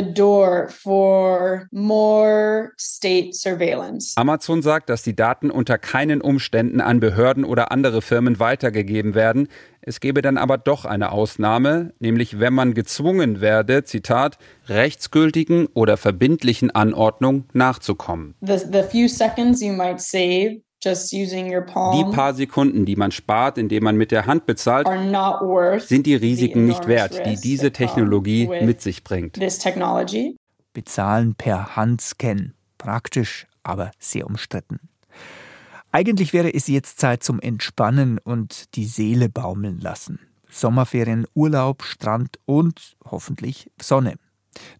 Amazon 4.16 4.62
sagt, 4.62 4.90
dass 4.90 5.02
die 5.02 5.16
Daten 5.16 5.50
unter 5.50 5.78
keinen 5.78 6.20
Umständen 6.20 6.80
an 6.80 7.00
Behörden 7.00 7.44
oder 7.44 7.72
andere 7.72 8.02
Firmen 8.02 8.38
weitergegeben 8.38 9.14
werden. 9.14 9.48
Es 9.82 10.00
gebe 10.00 10.20
dann 10.20 10.36
aber 10.36 10.58
doch 10.58 10.84
eine 10.84 11.10
Ausnahme, 11.10 11.94
nämlich 12.00 12.38
wenn 12.38 12.52
man 12.52 12.74
gezwungen 12.74 13.40
werde, 13.40 13.82
Zitat, 13.84 14.36
rechtsgültigen 14.68 15.66
oder 15.72 15.96
verbindlichen 15.96 16.70
Anordnung 16.70 17.46
nachzukommen. 17.54 18.34
The, 18.42 18.58
the 18.58 18.82
few 18.82 19.08
seconds 19.08 19.62
you 19.62 19.72
might 19.72 20.00
save 20.00 20.60
die 20.82 22.04
paar 22.10 22.34
Sekunden, 22.34 22.86
die 22.86 22.96
man 22.96 23.10
spart, 23.10 23.58
indem 23.58 23.84
man 23.84 23.96
mit 23.96 24.10
der 24.10 24.26
Hand 24.26 24.46
bezahlt, 24.46 24.88
sind 25.82 26.06
die 26.06 26.14
Risiken 26.14 26.66
nicht 26.66 26.86
wert, 26.86 27.26
die 27.26 27.36
diese 27.36 27.72
Technologie 27.72 28.48
mit 28.62 28.80
sich 28.80 29.04
bringt. 29.04 29.38
Bezahlen 30.72 31.34
per 31.34 31.76
Handscan. 31.76 32.54
Praktisch, 32.78 33.46
aber 33.62 33.90
sehr 33.98 34.26
umstritten. 34.26 34.80
Eigentlich 35.92 36.32
wäre 36.32 36.54
es 36.54 36.68
jetzt 36.68 37.00
Zeit 37.00 37.22
zum 37.22 37.40
Entspannen 37.40 38.18
und 38.18 38.76
die 38.76 38.86
Seele 38.86 39.28
baumeln 39.28 39.80
lassen. 39.80 40.20
Sommerferien, 40.48 41.26
Urlaub, 41.34 41.82
Strand 41.82 42.38
und 42.46 42.96
hoffentlich 43.04 43.70
Sonne. 43.80 44.14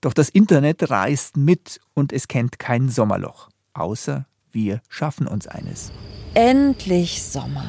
Doch 0.01 0.13
das 0.13 0.29
Internet 0.29 0.91
reist 0.91 1.37
mit 1.37 1.81
und 1.95 2.13
es 2.13 2.29
kennt 2.29 2.59
kein 2.59 2.89
Sommerloch, 2.89 3.49
außer 3.75 4.27
wir 4.53 4.81
schaffen 4.89 5.27
uns 5.27 5.47
eines. 5.47 5.91
Endlich 6.35 7.23
Sommer. 7.23 7.65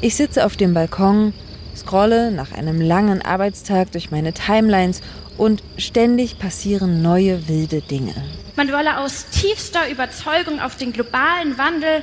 Ich 0.00 0.16
sitze 0.16 0.44
auf 0.44 0.56
dem 0.56 0.74
Balkon, 0.74 1.32
scrolle 1.74 2.30
nach 2.30 2.52
einem 2.52 2.80
langen 2.80 3.22
Arbeitstag 3.22 3.92
durch 3.92 4.10
meine 4.10 4.32
Timelines 4.32 5.00
und 5.36 5.62
ständig 5.76 6.38
passieren 6.38 7.02
neue 7.02 7.48
wilde 7.48 7.82
Dinge. 7.82 8.14
Man 8.56 8.72
wolle 8.72 8.98
aus 8.98 9.26
tiefster 9.30 9.90
Überzeugung 9.90 10.60
auf 10.60 10.76
den 10.76 10.92
globalen 10.92 11.58
Wandel 11.58 12.02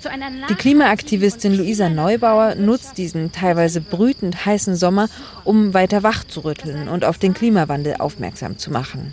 zu 0.00 0.08
einer 0.08 0.30
Die 0.48 0.54
Klimaaktivistin 0.54 1.56
Luisa 1.56 1.88
Neubauer 1.88 2.54
nutzt 2.54 2.98
diesen 2.98 3.32
teilweise 3.32 3.80
brütend 3.80 4.46
heißen 4.46 4.76
Sommer, 4.76 5.08
um 5.44 5.74
weiter 5.74 6.04
wach 6.04 6.24
zu 6.24 6.40
rütteln 6.40 6.88
und 6.88 7.04
auf 7.04 7.18
den 7.18 7.34
Klimawandel 7.34 7.96
aufmerksam 7.98 8.58
zu 8.58 8.70
machen. 8.70 9.12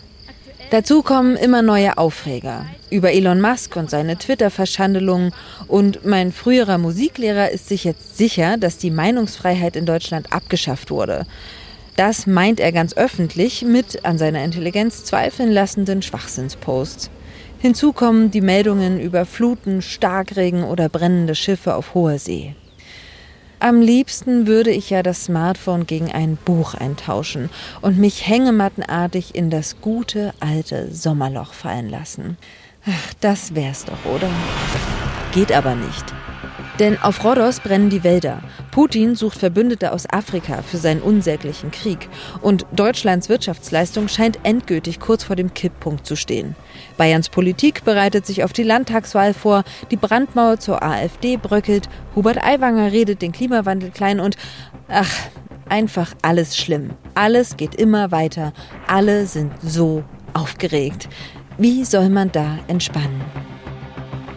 Dazu 0.71 1.03
kommen 1.03 1.35
immer 1.35 1.61
neue 1.61 1.97
Aufreger 1.97 2.65
über 2.89 3.11
Elon 3.11 3.39
Musk 3.39 3.75
und 3.75 3.89
seine 3.89 4.17
Twitter-Verschandelungen. 4.17 5.31
Und 5.67 6.05
mein 6.05 6.31
früherer 6.31 6.77
Musiklehrer 6.77 7.51
ist 7.51 7.69
sich 7.69 7.83
jetzt 7.83 8.17
sicher, 8.17 8.57
dass 8.57 8.77
die 8.77 8.91
Meinungsfreiheit 8.91 9.75
in 9.75 9.85
Deutschland 9.85 10.33
abgeschafft 10.33 10.89
wurde. 10.89 11.25
Das 11.95 12.25
meint 12.27 12.59
er 12.59 12.71
ganz 12.71 12.97
öffentlich 12.97 13.61
mit 13.61 14.05
an 14.05 14.17
seiner 14.17 14.43
Intelligenz 14.43 15.03
zweifeln 15.03 15.51
lassenden 15.51 16.01
Schwachsinnsposts. 16.01 17.09
Hinzu 17.59 17.93
kommen 17.93 18.31
die 18.31 18.41
Meldungen 18.41 18.99
über 18.99 19.25
Fluten, 19.25 19.81
Starkregen 19.81 20.63
oder 20.63 20.89
brennende 20.89 21.35
Schiffe 21.35 21.75
auf 21.75 21.93
hoher 21.93 22.19
See. 22.19 22.55
Am 23.65 23.81
liebsten 23.81 24.45
würde 24.45 24.69
ich 24.69 24.91
ja 24.91 25.01
das 25.01 25.23
Smartphone 25.23 25.87
gegen 25.87 26.11
ein 26.11 26.35
Buch 26.35 26.75
eintauschen 26.75 27.49
und 27.81 27.97
mich 27.97 28.27
hängemattenartig 28.27 29.33
in 29.33 29.49
das 29.49 29.81
gute 29.81 30.35
alte 30.39 30.93
Sommerloch 30.93 31.51
fallen 31.53 31.89
lassen. 31.89 32.37
Ach, 32.85 33.13
das 33.21 33.55
wär's 33.55 33.85
doch, 33.85 34.05
oder? 34.05 34.29
Geht 35.31 35.51
aber 35.51 35.73
nicht. 35.73 36.13
Denn 36.77 37.01
auf 37.01 37.23
Rhodos 37.23 37.59
brennen 37.59 37.89
die 37.89 38.03
Wälder. 38.03 38.43
Putin 38.75 39.15
sucht 39.15 39.37
Verbündete 39.37 39.93
aus 39.93 40.05
Afrika 40.05 40.61
für 40.61 40.75
seinen 40.75 41.01
unsäglichen 41.01 41.71
Krieg. 41.71 42.09
Und 42.41 42.65
Deutschlands 42.73 43.29
Wirtschaftsleistung 43.29 44.09
scheint 44.09 44.39
endgültig 44.43 44.99
kurz 44.99 45.23
vor 45.23 45.37
dem 45.37 45.53
Kipppunkt 45.53 46.05
zu 46.05 46.17
stehen. 46.17 46.57
Bayerns 46.97 47.29
Politik 47.29 47.85
bereitet 47.85 48.25
sich 48.25 48.43
auf 48.43 48.51
die 48.51 48.63
Landtagswahl 48.63 49.33
vor. 49.33 49.63
Die 49.91 49.95
Brandmauer 49.95 50.59
zur 50.59 50.83
AfD 50.83 51.37
bröckelt. 51.37 51.87
Hubert 52.17 52.43
Aiwanger 52.43 52.91
redet 52.91 53.21
den 53.21 53.31
Klimawandel 53.31 53.91
klein 53.91 54.19
und 54.19 54.35
ach, 54.89 55.09
einfach 55.69 56.13
alles 56.21 56.57
schlimm. 56.57 56.89
Alles 57.13 57.55
geht 57.55 57.75
immer 57.75 58.11
weiter. 58.11 58.51
Alle 58.87 59.25
sind 59.25 59.53
so 59.63 60.03
aufgeregt. 60.33 61.07
Wie 61.57 61.85
soll 61.85 62.09
man 62.09 62.29
da 62.33 62.59
entspannen? 62.67 63.21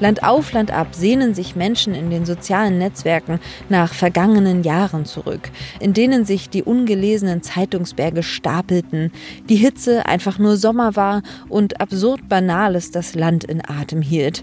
Land 0.00 0.22
auf, 0.22 0.52
Land 0.52 0.70
ab 0.70 0.88
sehnen 0.92 1.34
sich 1.34 1.56
Menschen 1.56 1.94
in 1.94 2.10
den 2.10 2.24
sozialen 2.24 2.78
Netzwerken 2.78 3.40
nach 3.68 3.92
vergangenen 3.92 4.62
Jahren 4.62 5.04
zurück, 5.04 5.50
in 5.80 5.92
denen 5.92 6.24
sich 6.24 6.50
die 6.50 6.62
ungelesenen 6.62 7.42
Zeitungsberge 7.42 8.22
stapelten, 8.22 9.10
die 9.48 9.56
Hitze 9.56 10.06
einfach 10.06 10.38
nur 10.38 10.56
Sommer 10.56 10.94
war 10.94 11.22
und 11.48 11.80
absurd 11.80 12.28
Banales 12.28 12.90
das 12.90 13.14
Land 13.14 13.44
in 13.44 13.62
Atem 13.68 14.02
hielt. 14.02 14.42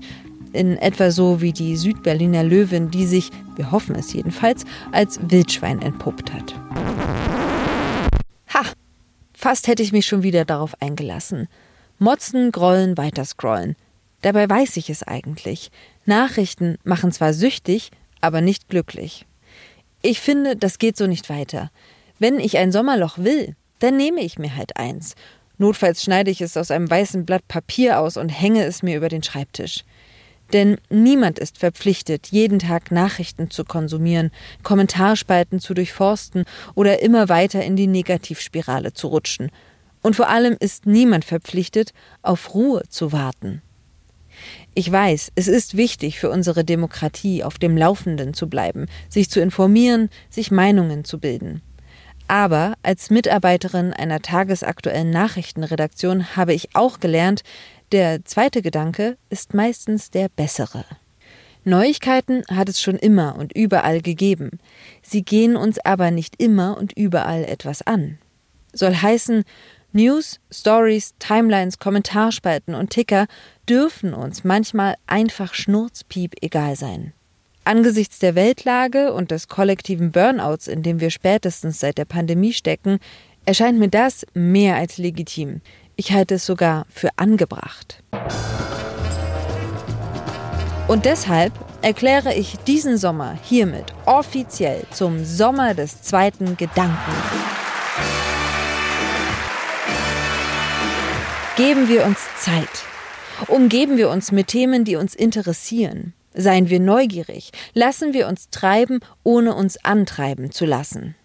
In 0.51 0.77
etwa 0.77 1.11
so 1.11 1.41
wie 1.41 1.51
die 1.51 1.75
Südberliner 1.75 2.43
Löwin, 2.43 2.89
die 2.89 3.05
sich, 3.05 3.29
wir 3.55 3.71
hoffen 3.71 3.95
es 3.95 4.13
jedenfalls, 4.13 4.63
als 4.91 5.19
Wildschwein 5.21 5.81
entpuppt 5.81 6.33
hat. 6.33 6.55
Ha! 8.53 8.61
Fast 9.33 9.67
hätte 9.67 9.83
ich 9.83 9.91
mich 9.91 10.05
schon 10.05 10.23
wieder 10.23 10.45
darauf 10.45 10.81
eingelassen. 10.81 11.47
Motzen, 11.99 12.51
grollen, 12.51 12.97
weiter 12.97 13.25
scrollen. 13.25 13.75
Dabei 14.25 14.49
weiß 14.49 14.77
ich 14.77 14.89
es 14.89 15.03
eigentlich. 15.03 15.69
Nachrichten 16.05 16.79
machen 16.83 17.11
zwar 17.11 17.31
süchtig, 17.31 17.91
aber 18.21 18.41
nicht 18.41 18.69
glücklich. 18.69 19.27
Ich 20.01 20.19
finde, 20.19 20.55
das 20.55 20.79
geht 20.79 20.97
so 20.97 21.05
nicht 21.05 21.29
weiter. 21.29 21.69
Wenn 22.17 22.39
ich 22.39 22.57
ein 22.57 22.71
Sommerloch 22.71 23.19
will, 23.19 23.55
dann 23.77 23.97
nehme 23.97 24.21
ich 24.21 24.39
mir 24.39 24.55
halt 24.55 24.77
eins. 24.77 25.13
Notfalls 25.59 26.01
schneide 26.01 26.31
ich 26.31 26.41
es 26.41 26.57
aus 26.57 26.71
einem 26.71 26.89
weißen 26.89 27.23
Blatt 27.27 27.47
Papier 27.47 27.99
aus 27.99 28.17
und 28.17 28.29
hänge 28.29 28.65
es 28.65 28.81
mir 28.81 28.97
über 28.97 29.09
den 29.09 29.21
Schreibtisch. 29.21 29.83
Denn 30.53 30.79
niemand 30.89 31.37
ist 31.37 31.59
verpflichtet, 31.59 32.29
jeden 32.31 32.57
Tag 32.57 32.89
Nachrichten 32.89 33.51
zu 33.51 33.63
konsumieren, 33.63 34.31
Kommentarspalten 34.63 35.59
zu 35.59 35.75
durchforsten 35.75 36.45
oder 36.73 37.03
immer 37.03 37.29
weiter 37.29 37.63
in 37.63 37.75
die 37.75 37.85
Negativspirale 37.85 38.91
zu 38.91 39.05
rutschen. 39.05 39.51
Und 40.01 40.15
vor 40.15 40.29
allem 40.29 40.57
ist 40.59 40.87
niemand 40.87 41.25
verpflichtet, 41.25 41.93
auf 42.23 42.55
Ruhe 42.55 42.81
zu 42.89 43.11
warten. 43.11 43.61
Ich 44.77 44.91
weiß, 44.91 45.31
es 45.35 45.47
ist 45.47 45.77
wichtig 45.77 46.19
für 46.19 46.29
unsere 46.29 46.65
Demokratie, 46.65 47.45
auf 47.45 47.57
dem 47.57 47.77
Laufenden 47.77 48.33
zu 48.33 48.49
bleiben, 48.49 48.87
sich 49.07 49.29
zu 49.29 49.39
informieren, 49.39 50.09
sich 50.29 50.51
Meinungen 50.51 51.05
zu 51.05 51.17
bilden. 51.17 51.61
Aber 52.27 52.73
als 52.83 53.09
Mitarbeiterin 53.09 53.93
einer 53.93 54.21
tagesaktuellen 54.21 55.11
Nachrichtenredaktion 55.11 56.35
habe 56.35 56.53
ich 56.53 56.75
auch 56.75 56.99
gelernt, 56.99 57.43
der 57.93 58.25
zweite 58.25 58.61
Gedanke 58.61 59.17
ist 59.29 59.53
meistens 59.53 60.11
der 60.11 60.27
bessere. 60.27 60.83
Neuigkeiten 61.63 62.43
hat 62.51 62.67
es 62.67 62.81
schon 62.81 62.97
immer 62.97 63.37
und 63.37 63.55
überall 63.55 64.01
gegeben. 64.01 64.59
Sie 65.01 65.23
gehen 65.23 65.55
uns 65.55 65.79
aber 65.85 66.11
nicht 66.11 66.41
immer 66.41 66.77
und 66.77 66.91
überall 66.97 67.45
etwas 67.45 67.81
an. 67.81 68.17
Soll 68.73 68.93
heißen, 68.93 69.45
News, 69.95 70.41
Stories, 70.51 71.15
Timelines, 71.19 71.79
Kommentarspalten 71.79 72.75
und 72.75 72.89
Ticker 72.89 73.27
dürfen 73.69 74.13
uns 74.13 74.43
manchmal 74.43 74.95
einfach 75.07 75.53
schnurzpiep 75.53 76.35
egal 76.41 76.75
sein. 76.75 77.13
Angesichts 77.63 78.19
der 78.19 78.35
Weltlage 78.35 79.11
und 79.11 79.31
des 79.31 79.47
kollektiven 79.47 80.11
Burnouts, 80.11 80.67
in 80.67 80.83
dem 80.83 80.99
wir 80.99 81.09
spätestens 81.09 81.79
seit 81.79 81.97
der 81.97 82.05
Pandemie 82.05 82.53
stecken, 82.53 82.99
erscheint 83.45 83.79
mir 83.79 83.89
das 83.89 84.25
mehr 84.33 84.75
als 84.75 84.97
legitim. 84.97 85.61
Ich 85.95 86.11
halte 86.11 86.35
es 86.35 86.45
sogar 86.45 86.85
für 86.89 87.09
angebracht. 87.15 88.03
Und 90.87 91.05
deshalb 91.05 91.53
erkläre 91.81 92.35
ich 92.35 92.57
diesen 92.67 92.97
Sommer 92.97 93.37
hiermit 93.43 93.85
offiziell 94.05 94.83
zum 94.91 95.25
Sommer 95.25 95.73
des 95.73 96.03
zweiten 96.03 96.57
Gedanken. 96.57 97.13
Geben 101.57 101.87
wir 101.87 102.05
uns 102.05 102.19
Zeit. 102.39 102.94
Umgeben 103.47 103.97
wir 103.97 104.09
uns 104.09 104.31
mit 104.31 104.47
Themen, 104.47 104.85
die 104.85 104.95
uns 104.95 105.13
interessieren. 105.13 106.13
Seien 106.33 106.69
wir 106.69 106.79
neugierig. 106.79 107.51
Lassen 107.73 108.13
wir 108.13 108.27
uns 108.27 108.49
treiben, 108.49 108.99
ohne 109.23 109.53
uns 109.55 109.83
antreiben 109.83 110.51
zu 110.51 110.65
lassen. 110.65 111.15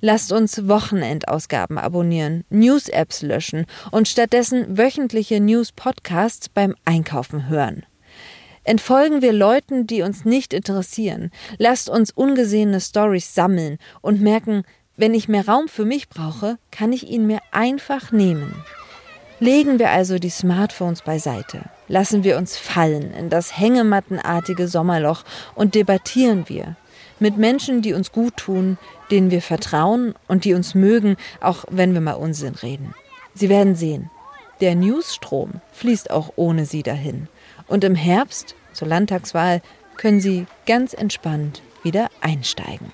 Lasst 0.00 0.32
uns 0.32 0.68
Wochenendausgaben 0.68 1.78
abonnieren, 1.78 2.44
News-Apps 2.50 3.22
löschen 3.22 3.66
und 3.90 4.08
stattdessen 4.08 4.76
wöchentliche 4.76 5.40
News-Podcasts 5.40 6.48
beim 6.48 6.74
Einkaufen 6.84 7.48
hören. 7.48 7.86
Entfolgen 8.64 9.22
wir 9.22 9.32
Leuten, 9.32 9.86
die 9.86 10.02
uns 10.02 10.24
nicht 10.24 10.52
interessieren. 10.52 11.30
Lasst 11.58 11.88
uns 11.88 12.12
ungesehene 12.12 12.80
Stories 12.80 13.34
sammeln 13.34 13.78
und 14.02 14.20
merken, 14.20 14.62
wenn 14.96 15.14
ich 15.14 15.28
mehr 15.28 15.46
Raum 15.46 15.68
für 15.68 15.84
mich 15.84 16.08
brauche, 16.08 16.58
kann 16.70 16.92
ich 16.92 17.08
ihn 17.08 17.26
mir 17.26 17.40
einfach 17.50 18.12
nehmen. 18.12 18.54
Legen 19.42 19.80
wir 19.80 19.90
also 19.90 20.20
die 20.20 20.30
Smartphones 20.30 21.02
beiseite, 21.02 21.62
lassen 21.88 22.22
wir 22.22 22.38
uns 22.38 22.56
fallen 22.56 23.12
in 23.12 23.28
das 23.28 23.58
hängemattenartige 23.58 24.68
Sommerloch 24.68 25.24
und 25.56 25.74
debattieren 25.74 26.48
wir. 26.48 26.76
Mit 27.18 27.38
Menschen, 27.38 27.82
die 27.82 27.92
uns 27.92 28.12
gut 28.12 28.36
tun, 28.36 28.78
denen 29.10 29.32
wir 29.32 29.42
vertrauen 29.42 30.14
und 30.28 30.44
die 30.44 30.54
uns 30.54 30.76
mögen, 30.76 31.16
auch 31.40 31.64
wenn 31.68 31.92
wir 31.92 32.00
mal 32.00 32.12
Unsinn 32.12 32.54
reden. 32.54 32.94
Sie 33.34 33.48
werden 33.48 33.74
sehen, 33.74 34.10
der 34.60 34.76
Newsstrom 34.76 35.54
fließt 35.72 36.12
auch 36.12 36.34
ohne 36.36 36.64
sie 36.64 36.84
dahin. 36.84 37.26
Und 37.66 37.82
im 37.82 37.96
Herbst, 37.96 38.54
zur 38.72 38.86
Landtagswahl, 38.86 39.60
können 39.96 40.20
sie 40.20 40.46
ganz 40.66 40.94
entspannt 40.94 41.62
wieder 41.82 42.10
einsteigen. 42.20 42.92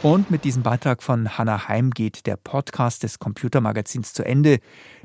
Und 0.00 0.30
mit 0.30 0.44
diesem 0.44 0.62
Beitrag 0.62 1.02
von 1.02 1.38
Hannah 1.38 1.66
Heim 1.66 1.90
geht 1.90 2.26
der 2.26 2.36
Podcast 2.36 3.02
des 3.02 3.18
Computermagazins 3.18 4.12
zu 4.12 4.24
Ende. 4.24 4.60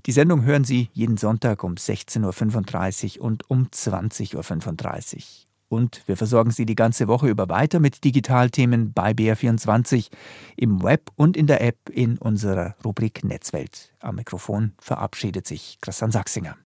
Die 0.06 0.12
Sendung 0.12 0.43
hören 0.43 0.65
Sie 0.65 0.89
jeden 0.93 1.17
Sonntag 1.17 1.63
um 1.63 1.73
16.35 1.73 3.17
Uhr 3.17 3.25
und 3.25 3.49
um 3.49 3.65
20.35 3.65 5.15
Uhr. 5.15 5.23
Und 5.69 6.03
wir 6.06 6.15
versorgen 6.15 6.51
Sie 6.51 6.67
die 6.67 6.75
ganze 6.75 7.08
Woche 7.08 7.27
über 7.27 7.49
weiter 7.49 7.79
mit 7.79 8.03
Digitalthemen 8.03 8.93
bei 8.93 9.13
BR24 9.13 10.12
im 10.58 10.84
Web 10.84 11.10
und 11.15 11.36
in 11.38 11.47
der 11.47 11.62
App 11.62 11.89
in 11.89 12.19
unserer 12.19 12.75
Rubrik 12.86 13.23
Netzwelt. 13.23 13.95
Am 13.99 14.17
Mikrofon 14.17 14.73
verabschiedet 14.77 15.47
sich 15.47 15.79
Christian 15.82 16.12
Sachsinger. 16.12 16.56